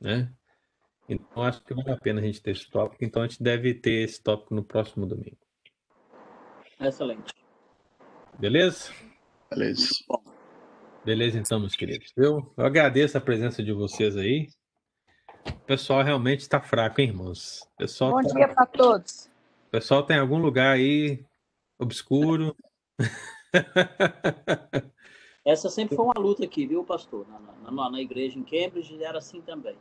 [0.00, 0.32] né?
[1.08, 3.74] Então acho que vale a pena a gente ter esse tópico, então a gente deve
[3.74, 5.49] ter esse tópico no próximo domingo.
[6.80, 7.34] Excelente.
[8.38, 8.92] Beleza?
[9.50, 9.88] Beleza.
[11.04, 12.12] Beleza, então, meus queridos.
[12.16, 14.48] Eu, eu agradeço a presença de vocês aí.
[15.46, 17.62] O pessoal realmente está fraco, hein, irmãos?
[17.74, 19.26] O pessoal, Bom tá- dia para todos.
[19.66, 21.24] o pessoal tem algum lugar aí
[21.78, 22.54] obscuro.
[25.44, 27.26] Essa sempre foi uma luta aqui, viu, pastor?
[27.28, 29.76] Na, na, na igreja em Cambridge era assim também.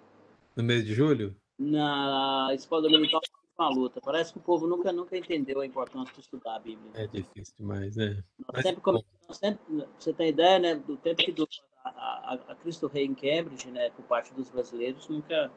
[0.56, 1.36] no mês de julho?
[1.58, 3.20] Na escola dominical
[3.60, 4.00] uma luta.
[4.02, 6.92] Parece que o povo nunca, nunca entendeu a importância de estudar a Bíblia.
[6.94, 8.24] É difícil demais, né?
[8.40, 11.50] Nós Mas, sempre, sempre, você tem ideia, né, do tempo que durou
[11.84, 15.52] a, a, a Cristo Rei em Cambridge, né, por parte dos brasileiros, nunca.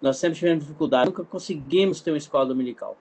[0.00, 2.96] Nós sempre tivemos dificuldade, nunca conseguimos ter uma escola dominical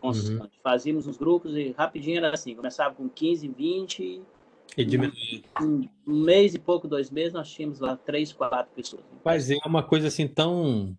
[0.00, 0.58] constante.
[0.62, 4.22] Fazíamos uns grupos e rapidinho era assim, começava com 15, 20,
[4.76, 5.44] E diminuir.
[5.60, 9.02] um um mês e pouco, dois meses, nós tínhamos lá três, quatro pessoas.
[9.24, 10.96] Mas é uma coisa assim tão.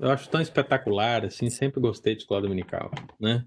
[0.00, 2.90] Eu acho tão espetacular, assim, sempre gostei de escola dominical,
[3.20, 3.44] né?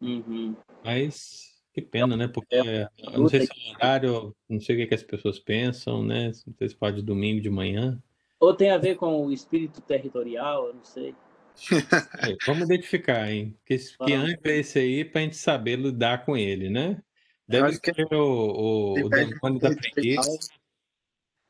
[0.00, 0.56] Uhum.
[0.82, 2.26] Mas que pena, né?
[2.26, 6.02] Porque eu não sei se é horário, não sei o que, que as pessoas pensam,
[6.02, 6.32] né?
[6.46, 8.02] Não sei se pode domingo de manhã.
[8.40, 11.14] Ou tem a ver com o espírito territorial, eu não sei.
[12.32, 13.54] É, vamos identificar, hein?
[13.66, 17.02] Que, que anjo é esse aí pra gente saber lidar com ele, né?
[17.46, 20.38] Deve acho que- ser o, o, o demônio da preguiça.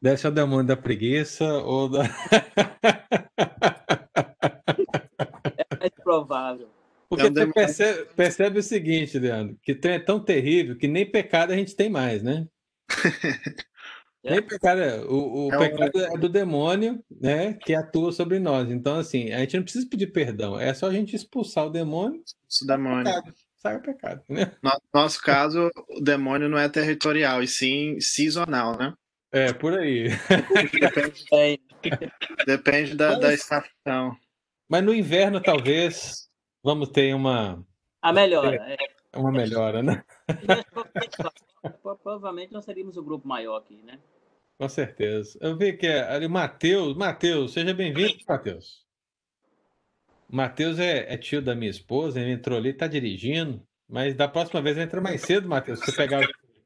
[0.03, 2.03] Deve ser o demônio da preguiça ou da.
[7.09, 11.05] Porque É um você percebe, percebe o seguinte, Leandro, que é tão terrível que nem
[11.11, 12.46] pecado a gente tem mais, né?
[12.88, 12.90] É.
[14.32, 18.38] Nem pecado, é- o, o É um- pecado é do demônio, né, que atua sobre
[18.38, 18.70] nós.
[18.70, 22.22] Então, assim, a gente não precisa pedir perdão, é só a gente expulsar o demônio,
[22.48, 23.05] Isso demônio.
[23.05, 24.53] pecado, sai o pecado, né?
[24.62, 28.92] No nosso caso, o demônio não é territorial, e sim sazonal, né?
[29.32, 30.09] É, por aí.
[30.80, 31.62] Depende,
[32.46, 34.16] depende da, da Mas- estação.
[34.68, 36.28] Mas no inverno, talvez,
[36.63, 37.65] vamos ter uma,
[38.03, 38.57] a melhora.
[38.57, 39.19] É.
[39.19, 40.03] uma melhora, né?
[41.83, 44.01] Provavelmente nós seríamos o grupo maior aqui, né?
[44.59, 45.39] Com certeza.
[45.41, 46.97] Eu vi que é ali, Matheus.
[46.97, 48.87] Matheus, seja bem-vindo, Matheus.
[50.29, 54.63] Matheus é, é tio da minha esposa, ele entrou ali, tá dirigindo, mas da próxima
[54.63, 56.21] vez entra mais cedo, Matheus, você pegar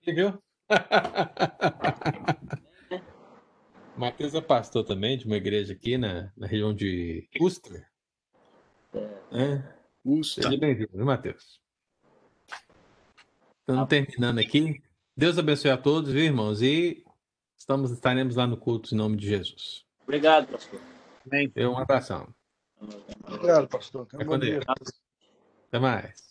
[0.05, 0.39] viu?
[3.97, 7.89] Matheus é pastor também de uma igreja aqui na, na região de Worcester.
[9.33, 9.74] É.
[10.05, 10.43] Usta.
[10.43, 11.59] Seja bem-vindo, viu, Matheus?
[13.61, 14.83] Estamos terminando aqui.
[15.17, 16.61] Deus abençoe a todos, viu, irmãos?
[16.61, 17.03] E
[17.57, 19.87] estamos, estaremos lá no culto em nome de Jesus.
[20.03, 20.79] Obrigado, pastor.
[21.27, 21.51] Amém.
[21.57, 22.29] Um abração.
[23.27, 24.07] Obrigado, pastor.
[24.39, 24.65] Deus.
[25.69, 26.24] Até mais.